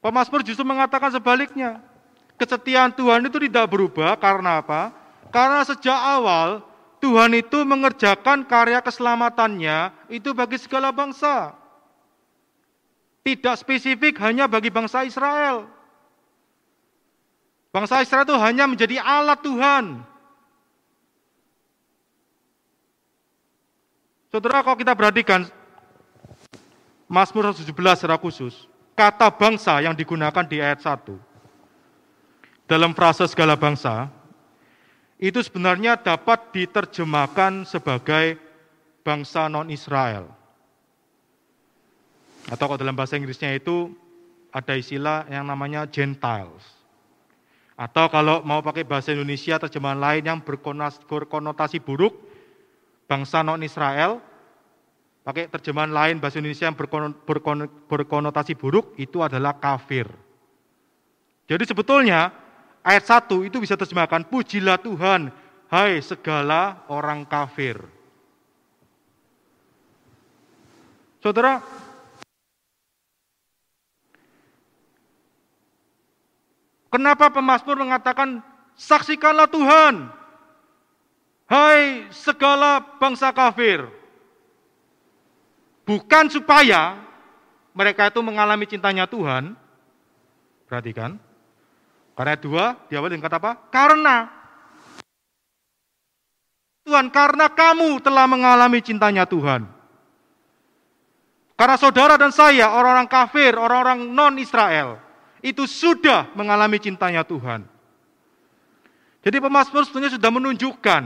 Pemasmur 0.01 0.41
justru 0.41 0.65
mengatakan 0.65 1.13
sebaliknya. 1.13 1.77
Kesetiaan 2.41 2.89
Tuhan 2.89 3.21
itu 3.29 3.37
tidak 3.37 3.69
berubah 3.69 4.17
karena 4.17 4.65
apa? 4.65 4.89
Karena 5.29 5.61
sejak 5.61 5.93
awal 5.93 6.65
Tuhan 6.97 7.37
itu 7.37 7.61
mengerjakan 7.61 8.41
karya 8.49 8.81
keselamatannya 8.81 9.93
itu 10.09 10.33
bagi 10.33 10.57
segala 10.57 10.89
bangsa. 10.89 11.53
Tidak 13.21 13.53
spesifik 13.61 14.17
hanya 14.25 14.49
bagi 14.49 14.73
bangsa 14.73 15.05
Israel. 15.05 15.69
Bangsa 17.69 18.01
Israel 18.01 18.25
itu 18.25 18.37
hanya 18.41 18.65
menjadi 18.65 18.97
alat 18.97 19.37
Tuhan. 19.45 20.01
Saudara, 24.33 24.65
kalau 24.65 24.79
kita 24.79 24.97
perhatikan 24.97 25.45
Mazmur 27.05 27.53
17 27.53 27.69
secara 27.69 28.15
khusus, 28.15 28.70
kata 29.01 29.33
bangsa 29.33 29.81
yang 29.81 29.97
digunakan 29.97 30.45
di 30.45 30.61
ayat 30.61 30.77
1 30.77 31.17
dalam 32.69 32.93
frase 32.93 33.25
segala 33.25 33.57
bangsa 33.57 34.13
itu 35.17 35.41
sebenarnya 35.41 35.97
dapat 35.97 36.53
diterjemahkan 36.53 37.65
sebagai 37.65 38.37
bangsa 39.01 39.49
non-Israel. 39.49 40.29
Atau 42.49 42.65
kalau 42.69 42.81
dalam 42.81 42.97
bahasa 42.97 43.17
Inggrisnya 43.17 43.53
itu 43.53 43.89
ada 44.53 44.73
istilah 44.77 45.25
yang 45.29 45.45
namanya 45.45 45.85
Gentiles. 45.89 46.65
Atau 47.77 48.05
kalau 48.09 48.45
mau 48.45 48.61
pakai 48.61 48.85
bahasa 48.85 49.13
Indonesia 49.13 49.57
terjemahan 49.61 49.97
lain 49.97 50.23
yang 50.25 50.39
berkonotasi 50.41 51.81
buruk, 51.81 52.17
bangsa 53.05 53.41
non-Israel, 53.45 54.21
pakai 55.21 55.49
terjemahan 55.49 55.93
lain 55.93 56.17
bahasa 56.17 56.41
Indonesia 56.41 56.65
yang 56.65 56.77
berkonotasi 57.87 58.57
buruk, 58.57 58.97
itu 58.97 59.21
adalah 59.21 59.57
kafir. 59.57 60.09
Jadi 61.45 61.63
sebetulnya 61.67 62.33
ayat 62.81 63.03
1 63.05 63.45
itu 63.45 63.61
bisa 63.61 63.77
terjemahkan, 63.77 64.25
pujilah 64.25 64.81
Tuhan, 64.81 65.29
hai 65.69 66.01
segala 66.01 66.83
orang 66.89 67.25
kafir. 67.25 67.81
Saudara, 71.21 71.61
Kenapa 76.91 77.31
pemazmur 77.31 77.79
mengatakan 77.79 78.43
saksikanlah 78.75 79.47
Tuhan. 79.47 80.11
Hai 81.47 82.11
segala 82.11 82.83
bangsa 82.99 83.31
kafir. 83.31 83.87
Bukan 85.85 86.29
supaya 86.29 87.01
mereka 87.71 88.11
itu 88.11 88.19
mengalami 88.21 88.67
cintanya 88.67 89.07
Tuhan. 89.09 89.57
Perhatikan. 90.67 91.19
Karena 92.15 92.35
dua, 92.37 92.65
diawali 92.87 93.17
dengan 93.17 93.25
kata 93.27 93.37
apa? 93.39 93.51
Karena. 93.71 94.17
Tuhan, 96.85 97.07
karena 97.13 97.47
kamu 97.49 98.01
telah 98.01 98.25
mengalami 98.25 98.79
cintanya 98.81 99.23
Tuhan. 99.25 99.69
Karena 101.55 101.77
saudara 101.77 102.17
dan 102.17 102.33
saya, 102.33 102.73
orang-orang 102.73 103.05
kafir, 103.05 103.53
orang-orang 103.53 104.09
non-Israel, 104.09 104.97
itu 105.45 105.69
sudah 105.69 106.33
mengalami 106.33 106.81
cintanya 106.81 107.21
Tuhan. 107.21 107.65
Jadi 109.21 109.37
pemazmur 109.37 109.85
sebenarnya 109.85 110.17
sudah 110.17 110.31
menunjukkan 110.33 111.01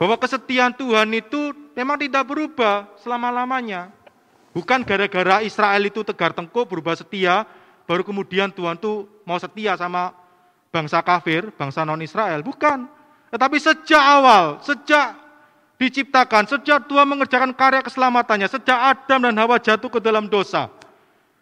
bahwa 0.00 0.16
kesetiaan 0.16 0.72
Tuhan 0.72 1.12
itu 1.12 1.52
memang 1.76 2.00
tidak 2.00 2.24
berubah 2.24 2.88
selama-lamanya. 3.04 3.92
Bukan 4.56 4.80
gara-gara 4.80 5.44
Israel 5.44 5.84
itu 5.84 6.00
tegar 6.00 6.32
tengkuk 6.32 6.64
berubah 6.64 6.96
setia, 6.96 7.44
baru 7.84 8.00
kemudian 8.00 8.48
Tuhan 8.48 8.80
tuh 8.80 9.04
mau 9.28 9.36
setia 9.36 9.76
sama 9.76 10.16
bangsa 10.72 11.04
kafir, 11.04 11.52
bangsa 11.52 11.84
non-Israel. 11.84 12.40
Bukan. 12.40 12.88
Tetapi 13.28 13.56
sejak 13.60 14.00
awal, 14.00 14.58
sejak 14.64 15.20
diciptakan, 15.76 16.48
sejak 16.48 16.88
Tuhan 16.88 17.04
mengerjakan 17.04 17.52
karya 17.52 17.84
keselamatannya, 17.84 18.48
sejak 18.48 18.96
Adam 18.96 19.28
dan 19.28 19.36
Hawa 19.36 19.60
jatuh 19.60 19.92
ke 19.92 20.00
dalam 20.00 20.26
dosa, 20.26 20.72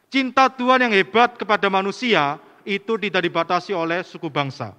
Cinta 0.09 0.49
Tuhan 0.49 0.89
yang 0.89 0.93
hebat 0.93 1.37
kepada 1.37 1.69
manusia 1.69 2.41
itu 2.65 2.97
tidak 2.97 3.23
dibatasi 3.29 3.77
oleh 3.77 4.01
suku 4.01 4.33
bangsa. 4.33 4.73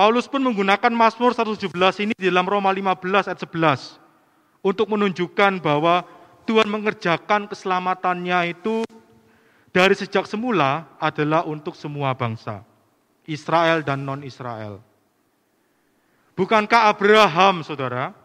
Paulus 0.00 0.24
pun 0.24 0.40
menggunakan 0.40 0.88
Mazmur 0.96 1.36
117 1.36 1.68
ini 2.08 2.16
di 2.16 2.32
dalam 2.32 2.48
Roma 2.48 2.72
15 2.72 3.28
ayat 3.28 3.36
11 3.36 4.00
untuk 4.64 4.88
menunjukkan 4.88 5.60
bahwa 5.60 6.08
Tuhan 6.48 6.72
mengerjakan 6.72 7.44
keselamatannya 7.44 8.56
itu 8.56 8.80
dari 9.68 9.92
sejak 9.92 10.24
semula 10.24 10.88
adalah 10.96 11.44
untuk 11.44 11.76
semua 11.76 12.16
bangsa, 12.16 12.64
Israel 13.28 13.84
dan 13.84 14.00
non-Israel. 14.00 14.80
Bukankah 16.32 16.96
Abraham, 16.96 17.60
saudara, 17.60 18.16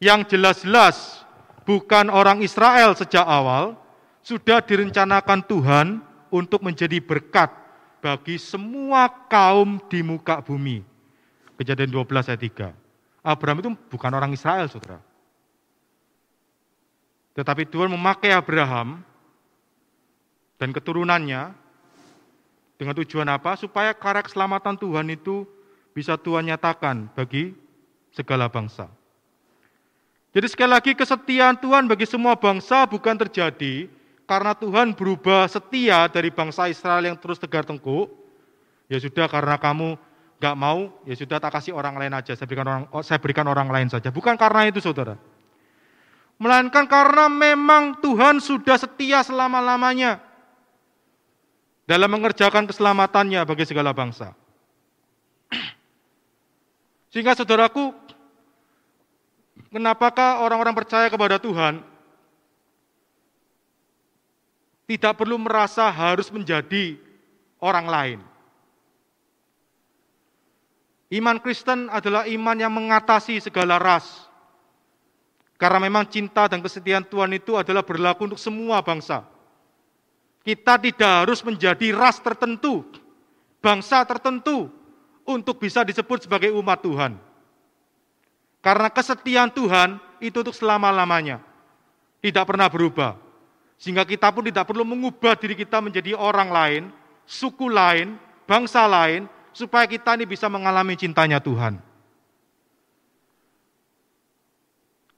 yang 0.00 0.24
jelas-jelas 0.24 1.28
bukan 1.68 2.08
orang 2.08 2.40
Israel 2.40 2.96
sejak 2.96 3.28
awal, 3.28 3.76
sudah 4.24 4.64
direncanakan 4.64 5.44
Tuhan 5.44 6.00
untuk 6.32 6.64
menjadi 6.64 7.04
berkat 7.04 7.65
bagi 8.06 8.38
semua 8.38 9.10
kaum 9.10 9.82
di 9.90 9.98
muka 9.98 10.38
bumi. 10.38 10.86
Kejadian 11.58 11.90
12 11.90 12.30
ayat 12.30 12.38
3. 12.38 12.70
Abraham 13.26 13.58
itu 13.58 13.70
bukan 13.90 14.14
orang 14.14 14.30
Israel, 14.30 14.70
saudara. 14.70 15.02
Tetapi 17.34 17.66
Tuhan 17.66 17.90
memakai 17.90 18.30
Abraham 18.30 19.02
dan 20.54 20.70
keturunannya 20.70 21.50
dengan 22.78 22.94
tujuan 23.02 23.26
apa? 23.26 23.58
Supaya 23.58 23.90
karya 23.90 24.22
keselamatan 24.22 24.78
Tuhan 24.78 25.10
itu 25.10 25.42
bisa 25.90 26.14
Tuhan 26.14 26.46
nyatakan 26.46 27.10
bagi 27.10 27.58
segala 28.14 28.46
bangsa. 28.46 28.86
Jadi 30.30 30.46
sekali 30.46 30.70
lagi 30.70 30.92
kesetiaan 30.94 31.58
Tuhan 31.58 31.90
bagi 31.90 32.06
semua 32.06 32.38
bangsa 32.38 32.86
bukan 32.86 33.18
terjadi 33.18 33.90
karena 34.26 34.52
Tuhan 34.58 34.92
berubah 34.92 35.46
setia 35.46 36.10
dari 36.10 36.34
bangsa 36.34 36.66
Israel 36.66 37.06
yang 37.06 37.16
terus 37.16 37.38
tegar 37.38 37.62
tengkuk. 37.62 38.10
Ya 38.86 38.98
sudah 39.02 39.26
karena 39.26 39.58
kamu 39.58 39.98
gak 40.38 40.56
mau, 40.58 40.94
ya 41.06 41.14
sudah 41.18 41.42
tak 41.42 41.58
kasih 41.58 41.74
orang 41.74 41.98
lain 41.98 42.12
aja, 42.14 42.36
saya 42.38 42.46
berikan 42.46 42.66
orang, 42.68 42.84
oh, 42.94 43.02
saya 43.02 43.18
berikan 43.18 43.46
orang 43.46 43.66
lain 43.66 43.88
saja. 43.90 44.14
Bukan 44.14 44.38
karena 44.38 44.70
itu 44.70 44.78
saudara. 44.78 45.18
Melainkan 46.36 46.84
karena 46.84 47.26
memang 47.32 47.96
Tuhan 48.04 48.38
sudah 48.38 48.76
setia 48.76 49.24
selama-lamanya 49.24 50.20
dalam 51.88 52.12
mengerjakan 52.12 52.68
keselamatannya 52.68 53.40
bagi 53.42 53.64
segala 53.64 53.96
bangsa. 53.96 54.36
Sehingga 57.10 57.32
saudaraku, 57.32 58.06
Kenapakah 59.76 60.40
orang-orang 60.40 60.72
percaya 60.72 61.12
kepada 61.12 61.36
Tuhan 61.36 61.84
Tidak 64.86 65.18
perlu 65.18 65.34
merasa 65.42 65.90
harus 65.90 66.30
menjadi 66.30 66.94
orang 67.58 67.86
lain. 67.86 68.20
Iman 71.10 71.38
Kristen 71.38 71.86
adalah 71.90 72.26
iman 72.26 72.56
yang 72.58 72.70
mengatasi 72.70 73.38
segala 73.38 73.78
ras. 73.78 74.26
Karena 75.58 75.82
memang 75.82 76.06
cinta 76.06 76.46
dan 76.46 76.62
kesetiaan 76.62 77.06
Tuhan 77.06 77.34
itu 77.34 77.54
adalah 77.58 77.82
berlaku 77.82 78.30
untuk 78.30 78.40
semua 78.42 78.82
bangsa. 78.82 79.26
Kita 80.46 80.78
tidak 80.78 81.26
harus 81.26 81.42
menjadi 81.42 81.90
ras 81.90 82.22
tertentu, 82.22 82.86
bangsa 83.58 84.06
tertentu, 84.06 84.70
untuk 85.26 85.58
bisa 85.58 85.82
disebut 85.82 86.22
sebagai 86.22 86.54
umat 86.54 86.78
Tuhan. 86.86 87.18
Karena 88.62 88.86
kesetiaan 88.90 89.50
Tuhan 89.50 89.98
itu 90.22 90.38
untuk 90.38 90.54
selama-lamanya. 90.54 91.42
Tidak 92.22 92.46
pernah 92.46 92.70
berubah. 92.70 93.25
Sehingga 93.76 94.08
kita 94.08 94.32
pun 94.32 94.44
tidak 94.48 94.64
perlu 94.64 94.88
mengubah 94.88 95.36
diri 95.36 95.52
kita 95.52 95.84
menjadi 95.84 96.16
orang 96.16 96.48
lain, 96.48 96.82
suku 97.28 97.68
lain, 97.68 98.16
bangsa 98.48 98.88
lain, 98.88 99.28
supaya 99.52 99.84
kita 99.84 100.16
ini 100.16 100.24
bisa 100.24 100.48
mengalami 100.48 100.96
cintanya 100.96 101.40
Tuhan. 101.40 101.76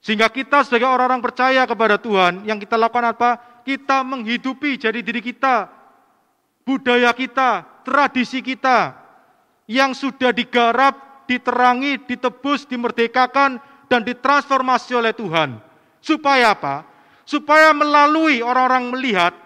Sehingga 0.03 0.31
kita 0.31 0.63
sebagai 0.67 0.89
orang-orang 0.91 1.23
percaya 1.23 1.63
kepada 1.67 1.99
Tuhan, 1.99 2.47
yang 2.47 2.59
kita 2.59 2.75
lakukan 2.79 3.15
apa? 3.15 3.63
Kita 3.63 4.01
menghidupi 4.03 4.81
jadi 4.81 5.05
diri 5.05 5.21
kita, 5.21 5.69
budaya 6.65 7.13
kita, 7.13 7.83
tradisi 7.85 8.41
kita, 8.41 8.97
yang 9.69 9.93
sudah 9.93 10.33
digarap, 10.33 11.27
diterangi, 11.29 12.01
ditebus, 12.09 12.65
dimerdekakan, 12.65 13.61
dan 13.87 14.01
ditransformasi 14.01 14.97
oleh 14.97 15.13
Tuhan. 15.13 15.61
Supaya 16.01 16.57
apa? 16.57 16.89
Supaya 17.29 17.77
melalui 17.77 18.41
orang-orang 18.41 18.89
melihat 18.89 19.37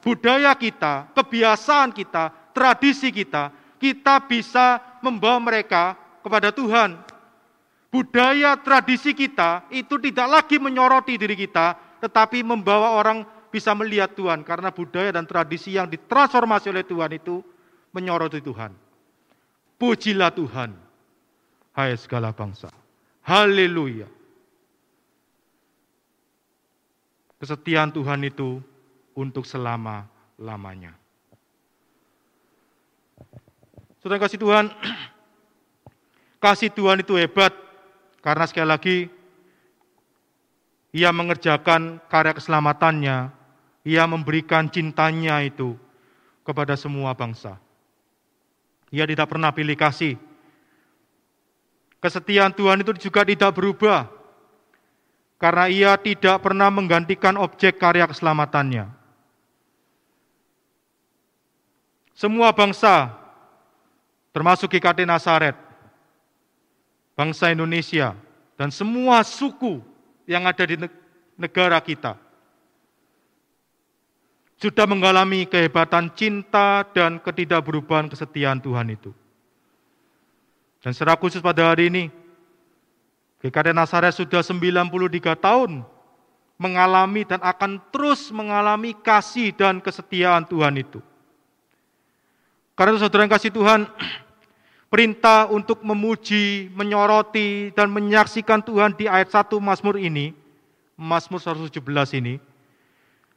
budaya 0.00 0.56
kita, 0.56 1.12
kebiasaan 1.12 1.92
kita, 1.92 2.32
tradisi 2.56 3.12
kita, 3.12 3.52
kita 3.76 4.24
bisa 4.24 4.80
membawa 5.04 5.36
mereka 5.36 5.92
kepada 6.24 6.48
Tuhan. 6.48 6.96
Budaya 7.92 8.56
tradisi 8.56 9.12
kita 9.12 9.68
itu 9.68 10.00
tidak 10.00 10.40
lagi 10.40 10.56
menyoroti 10.56 11.20
diri 11.20 11.36
kita, 11.36 11.76
tetapi 12.00 12.40
membawa 12.40 12.96
orang 12.96 13.28
bisa 13.52 13.76
melihat 13.76 14.12
Tuhan 14.16 14.40
karena 14.40 14.72
budaya 14.72 15.12
dan 15.12 15.28
tradisi 15.28 15.76
yang 15.76 15.88
ditransformasi 15.88 16.72
oleh 16.72 16.84
Tuhan 16.84 17.12
itu 17.12 17.44
menyoroti 17.92 18.40
Tuhan. 18.40 18.72
Pujilah 19.76 20.32
Tuhan, 20.32 20.72
hai 21.76 21.92
segala 22.00 22.32
bangsa. 22.32 22.72
Haleluya. 23.20 24.17
Kesetiaan 27.38 27.94
Tuhan 27.94 28.26
itu 28.26 28.58
untuk 29.14 29.46
selama-lamanya. 29.46 30.94
Saudara 34.02 34.26
kasih 34.26 34.42
Tuhan, 34.42 34.66
kasih 36.44 36.70
Tuhan 36.74 37.02
itu 37.06 37.14
hebat 37.14 37.54
karena 38.18 38.44
sekali 38.46 38.66
lagi 38.66 38.96
ia 40.90 41.14
mengerjakan 41.14 42.02
karya 42.10 42.34
keselamatannya, 42.34 43.30
ia 43.86 44.02
memberikan 44.10 44.66
cintanya 44.66 45.38
itu 45.46 45.78
kepada 46.42 46.74
semua 46.74 47.14
bangsa. 47.14 47.54
Ia 48.90 49.06
tidak 49.06 49.30
pernah 49.30 49.54
pilih 49.54 49.78
kasih. 49.78 50.18
Kesetiaan 52.02 52.50
Tuhan 52.50 52.82
itu 52.82 52.94
juga 52.98 53.22
tidak 53.22 53.54
berubah 53.54 54.17
karena 55.38 55.70
ia 55.70 55.94
tidak 55.94 56.42
pernah 56.42 56.68
menggantikan 56.68 57.38
objek 57.38 57.78
karya 57.78 58.10
keselamatannya. 58.10 58.90
Semua 62.18 62.50
bangsa 62.50 63.14
termasuk 64.34 64.74
GKT 64.74 65.06
Nasaret, 65.06 65.54
bangsa 67.14 67.54
Indonesia, 67.54 68.18
dan 68.58 68.74
semua 68.74 69.22
suku 69.22 69.78
yang 70.26 70.42
ada 70.42 70.66
di 70.66 70.74
negara 71.38 71.78
kita 71.78 72.18
sudah 74.58 74.90
mengalami 74.90 75.46
kehebatan 75.46 76.10
cinta 76.18 76.82
dan 76.90 77.22
ketidakberubahan 77.22 78.10
kesetiaan 78.10 78.58
Tuhan 78.58 78.90
itu. 78.90 79.14
Dan 80.82 80.90
secara 80.90 81.14
khusus 81.14 81.38
pada 81.38 81.70
hari 81.70 81.86
ini, 81.86 82.10
GKT 83.38 83.70
Nasaret 83.70 84.14
sudah 84.14 84.42
93 84.42 85.38
tahun 85.38 85.86
mengalami 86.58 87.22
dan 87.22 87.38
akan 87.38 87.78
terus 87.94 88.34
mengalami 88.34 88.90
kasih 88.98 89.54
dan 89.54 89.78
kesetiaan 89.78 90.42
Tuhan 90.42 90.74
itu. 90.74 90.98
Karena 92.74 92.94
itu 92.94 93.02
saudara 93.02 93.22
yang 93.26 93.34
kasih 93.34 93.54
Tuhan, 93.54 93.86
perintah 94.92 95.46
untuk 95.54 95.86
memuji, 95.86 96.66
menyoroti, 96.74 97.70
dan 97.78 97.94
menyaksikan 97.94 98.58
Tuhan 98.58 98.98
di 98.98 99.06
ayat 99.06 99.30
1 99.30 99.54
Mazmur 99.62 100.02
ini, 100.02 100.34
Mazmur 100.98 101.38
117 101.38 101.78
ini, 102.18 102.42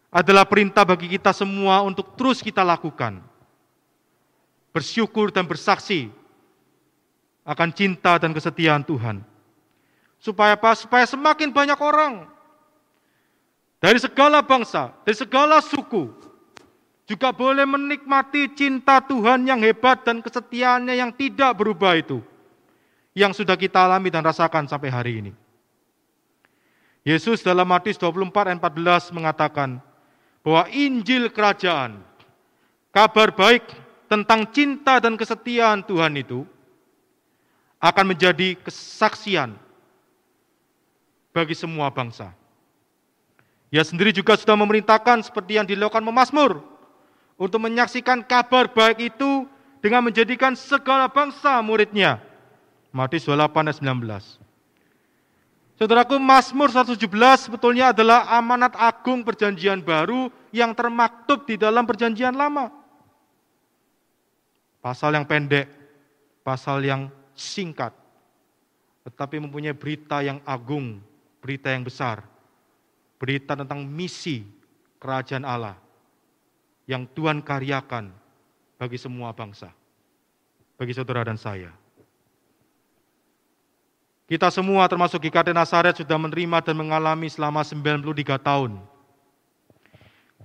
adalah 0.09 0.43
perintah 0.43 0.81
bagi 0.81 1.07
kita 1.07 1.29
semua 1.31 1.85
untuk 1.85 2.17
terus 2.17 2.41
kita 2.41 2.65
lakukan. 2.65 3.21
Bersyukur 4.73 5.29
dan 5.29 5.45
bersaksi 5.45 6.09
akan 7.45 7.69
cinta 7.69 8.17
dan 8.17 8.33
kesetiaan 8.33 8.81
Tuhan. 8.81 9.30
Supaya 10.21 10.53
apa? 10.53 10.77
Supaya 10.77 11.09
semakin 11.09 11.49
banyak 11.49 11.79
orang 11.81 12.29
dari 13.81 13.97
segala 13.97 14.45
bangsa, 14.45 14.93
dari 15.01 15.17
segala 15.17 15.57
suku, 15.57 16.13
juga 17.09 17.33
boleh 17.33 17.65
menikmati 17.65 18.53
cinta 18.53 19.01
Tuhan 19.01 19.49
yang 19.49 19.57
hebat 19.65 20.05
dan 20.05 20.21
kesetiaannya 20.21 20.93
yang 20.93 21.09
tidak 21.09 21.57
berubah 21.57 21.97
itu. 21.97 22.21
Yang 23.17 23.41
sudah 23.41 23.57
kita 23.57 23.81
alami 23.81 24.13
dan 24.13 24.21
rasakan 24.21 24.69
sampai 24.69 24.93
hari 24.93 25.13
ini. 25.25 25.33
Yesus 27.01 27.41
dalam 27.41 27.65
Matius 27.65 27.97
24 27.97 28.53
ayat 28.53 28.61
14 28.61 29.17
mengatakan 29.17 29.81
bahwa 30.45 30.69
Injil 30.69 31.33
kerajaan, 31.33 31.97
kabar 32.93 33.33
baik 33.33 33.65
tentang 34.05 34.45
cinta 34.53 35.01
dan 35.01 35.17
kesetiaan 35.17 35.81
Tuhan 35.81 36.13
itu 36.21 36.45
akan 37.81 38.13
menjadi 38.13 38.53
kesaksian 38.61 39.57
bagi 41.31 41.55
semua 41.55 41.91
bangsa. 41.91 42.31
Ia 43.71 43.83
sendiri 43.87 44.11
juga 44.11 44.35
sudah 44.35 44.55
memerintahkan 44.59 45.23
seperti 45.23 45.55
yang 45.55 45.67
dilakukan 45.67 46.03
Memasmur 46.03 46.59
untuk 47.39 47.59
menyaksikan 47.63 48.21
kabar 48.21 48.67
baik 48.67 49.15
itu 49.15 49.47
dengan 49.79 50.05
menjadikan 50.05 50.53
segala 50.53 51.07
bangsa 51.07 51.57
muridnya. 51.63 52.19
Matius 52.91 53.25
28 53.25 53.71
ayat 53.71 53.77
19. 53.79 54.51
Saudaraku, 55.81 56.21
Mazmur 56.21 56.69
117 56.69 57.49
sebetulnya 57.49 57.89
adalah 57.89 58.29
amanat 58.29 58.77
agung 58.77 59.25
perjanjian 59.25 59.81
baru 59.81 60.29
yang 60.53 60.77
termaktub 60.77 61.49
di 61.49 61.57
dalam 61.57 61.89
perjanjian 61.89 62.37
lama. 62.37 62.69
Pasal 64.77 65.17
yang 65.17 65.25
pendek, 65.25 65.65
pasal 66.45 66.85
yang 66.85 67.09
singkat, 67.33 67.97
tetapi 69.09 69.41
mempunyai 69.41 69.73
berita 69.73 70.21
yang 70.21 70.37
agung, 70.45 71.01
berita 71.41 71.73
yang 71.73 71.83
besar, 71.83 72.23
berita 73.17 73.57
tentang 73.57 73.83
misi 73.83 74.45
kerajaan 75.01 75.43
Allah 75.43 75.75
yang 76.85 77.09
Tuhan 77.09 77.41
karyakan 77.41 78.13
bagi 78.77 78.95
semua 79.01 79.33
bangsa, 79.33 79.73
bagi 80.77 80.93
saudara 80.93 81.25
dan 81.25 81.35
saya. 81.35 81.73
Kita 84.31 84.47
semua 84.47 84.87
termasuk 84.87 85.19
GKT 85.27 85.51
Nasaret 85.51 85.99
sudah 85.99 86.15
menerima 86.15 86.63
dan 86.63 86.79
mengalami 86.79 87.27
selama 87.27 87.67
93 87.67 88.39
tahun 88.39 88.79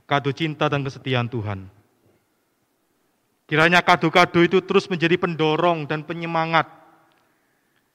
kado 0.06 0.30
cinta 0.30 0.70
dan 0.70 0.87
kesetiaan 0.87 1.26
Tuhan. 1.26 1.66
Kiranya 3.47 3.82
kado-kado 3.82 4.42
itu 4.42 4.59
terus 4.62 4.90
menjadi 4.90 5.14
pendorong 5.18 5.86
dan 5.86 6.03
penyemangat 6.03 6.66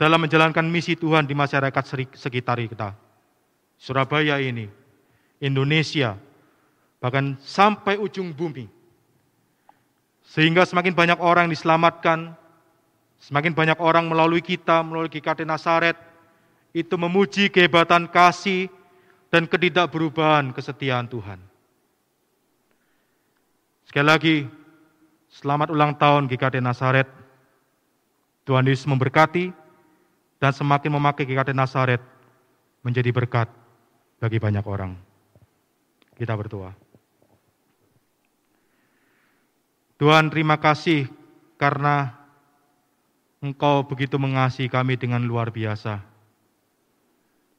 dalam 0.01 0.17
menjalankan 0.17 0.65
misi 0.65 0.97
Tuhan 0.97 1.29
di 1.29 1.37
masyarakat 1.37 2.09
sekitar 2.17 2.57
kita. 2.65 2.97
Surabaya 3.77 4.41
ini, 4.41 4.65
Indonesia, 5.37 6.17
bahkan 6.97 7.37
sampai 7.37 8.01
ujung 8.01 8.33
bumi. 8.33 8.65
Sehingga 10.25 10.65
semakin 10.65 10.97
banyak 10.97 11.21
orang 11.21 11.53
diselamatkan, 11.53 12.33
semakin 13.21 13.53
banyak 13.53 13.77
orang 13.77 14.09
melalui 14.09 14.41
kita, 14.41 14.81
melalui 14.81 15.13
GKT 15.13 15.45
Nasaret, 15.45 15.93
itu 16.73 16.97
memuji 16.97 17.53
kehebatan 17.53 18.09
kasih 18.09 18.73
dan 19.29 19.45
ketidakberubahan 19.45 20.49
kesetiaan 20.49 21.05
Tuhan. 21.05 21.37
Sekali 23.85 24.07
lagi, 24.07 24.35
selamat 25.29 25.69
ulang 25.69 25.93
tahun 25.93 26.25
GKT 26.25 26.57
Nasaret. 26.57 27.05
Tuhan 28.49 28.65
Yesus 28.65 28.89
memberkati 28.89 29.60
dan 30.41 30.51
semakin 30.51 30.97
memakai 30.97 31.21
GKT 31.29 31.53
Nasaret 31.53 32.01
menjadi 32.81 33.13
berkat 33.13 33.45
bagi 34.17 34.41
banyak 34.41 34.65
orang. 34.65 34.97
Kita 36.17 36.33
berdoa. 36.33 36.73
Tuhan 40.01 40.33
terima 40.33 40.57
kasih 40.57 41.05
karena 41.61 42.17
Engkau 43.41 43.85
begitu 43.85 44.21
mengasihi 44.21 44.69
kami 44.69 44.97
dengan 44.97 45.21
luar 45.21 45.49
biasa. 45.49 46.01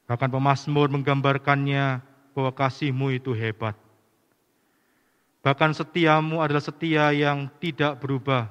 Bahkan 0.07 0.31
pemazmur 0.31 0.87
menggambarkannya 0.91 2.03
bahwa 2.31 2.51
kasihmu 2.55 3.15
itu 3.15 3.35
hebat. 3.35 3.75
Bahkan 5.43 5.75
setiamu 5.75 6.39
adalah 6.39 6.63
setia 6.63 7.11
yang 7.11 7.51
tidak 7.59 7.99
berubah 7.99 8.47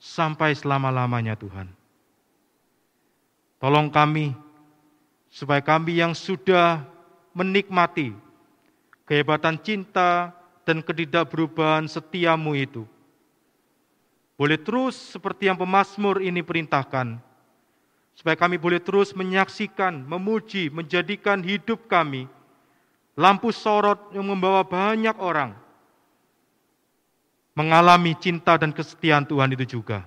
sampai 0.00 0.56
selama-lamanya 0.56 1.36
Tuhan. 1.36 1.79
Tolong 3.60 3.92
kami, 3.92 4.32
supaya 5.28 5.60
kami 5.60 6.00
yang 6.00 6.16
sudah 6.16 6.80
menikmati 7.36 8.16
kehebatan 9.04 9.60
cinta 9.60 10.32
dan 10.64 10.80
ketidakberubahan 10.80 11.84
setiamu 11.84 12.56
itu. 12.56 12.88
Boleh 14.40 14.56
terus 14.56 14.96
seperti 14.96 15.52
yang 15.52 15.60
pemazmur 15.60 16.24
ini 16.24 16.40
perintahkan, 16.40 17.20
supaya 18.16 18.36
kami 18.40 18.56
boleh 18.56 18.80
terus 18.80 19.12
menyaksikan, 19.12 20.08
memuji, 20.08 20.72
menjadikan 20.72 21.44
hidup 21.44 21.84
kami 21.84 22.24
lampu 23.20 23.52
sorot 23.52 24.00
yang 24.16 24.24
membawa 24.24 24.64
banyak 24.64 25.12
orang 25.20 25.52
mengalami 27.52 28.16
cinta 28.16 28.56
dan 28.56 28.72
kesetiaan 28.72 29.26
Tuhan 29.26 29.52
itu 29.52 29.78
juga. 29.78 30.06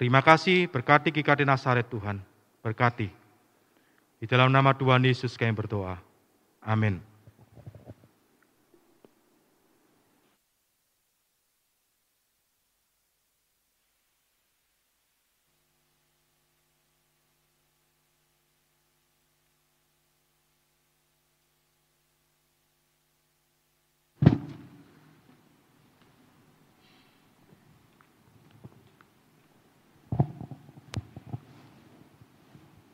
Terima 0.00 0.24
kasih, 0.24 0.66
berkati 0.66 1.12
GKD 1.14 1.46
Nasaret 1.46 1.86
Tuhan, 1.86 2.18
berkati. 2.64 3.10
Di 4.22 4.26
dalam 4.30 4.54
nama 4.54 4.70
Tuhan 4.74 5.02
Yesus 5.02 5.34
kami 5.34 5.50
berdoa. 5.50 5.98
Amin. 6.62 7.11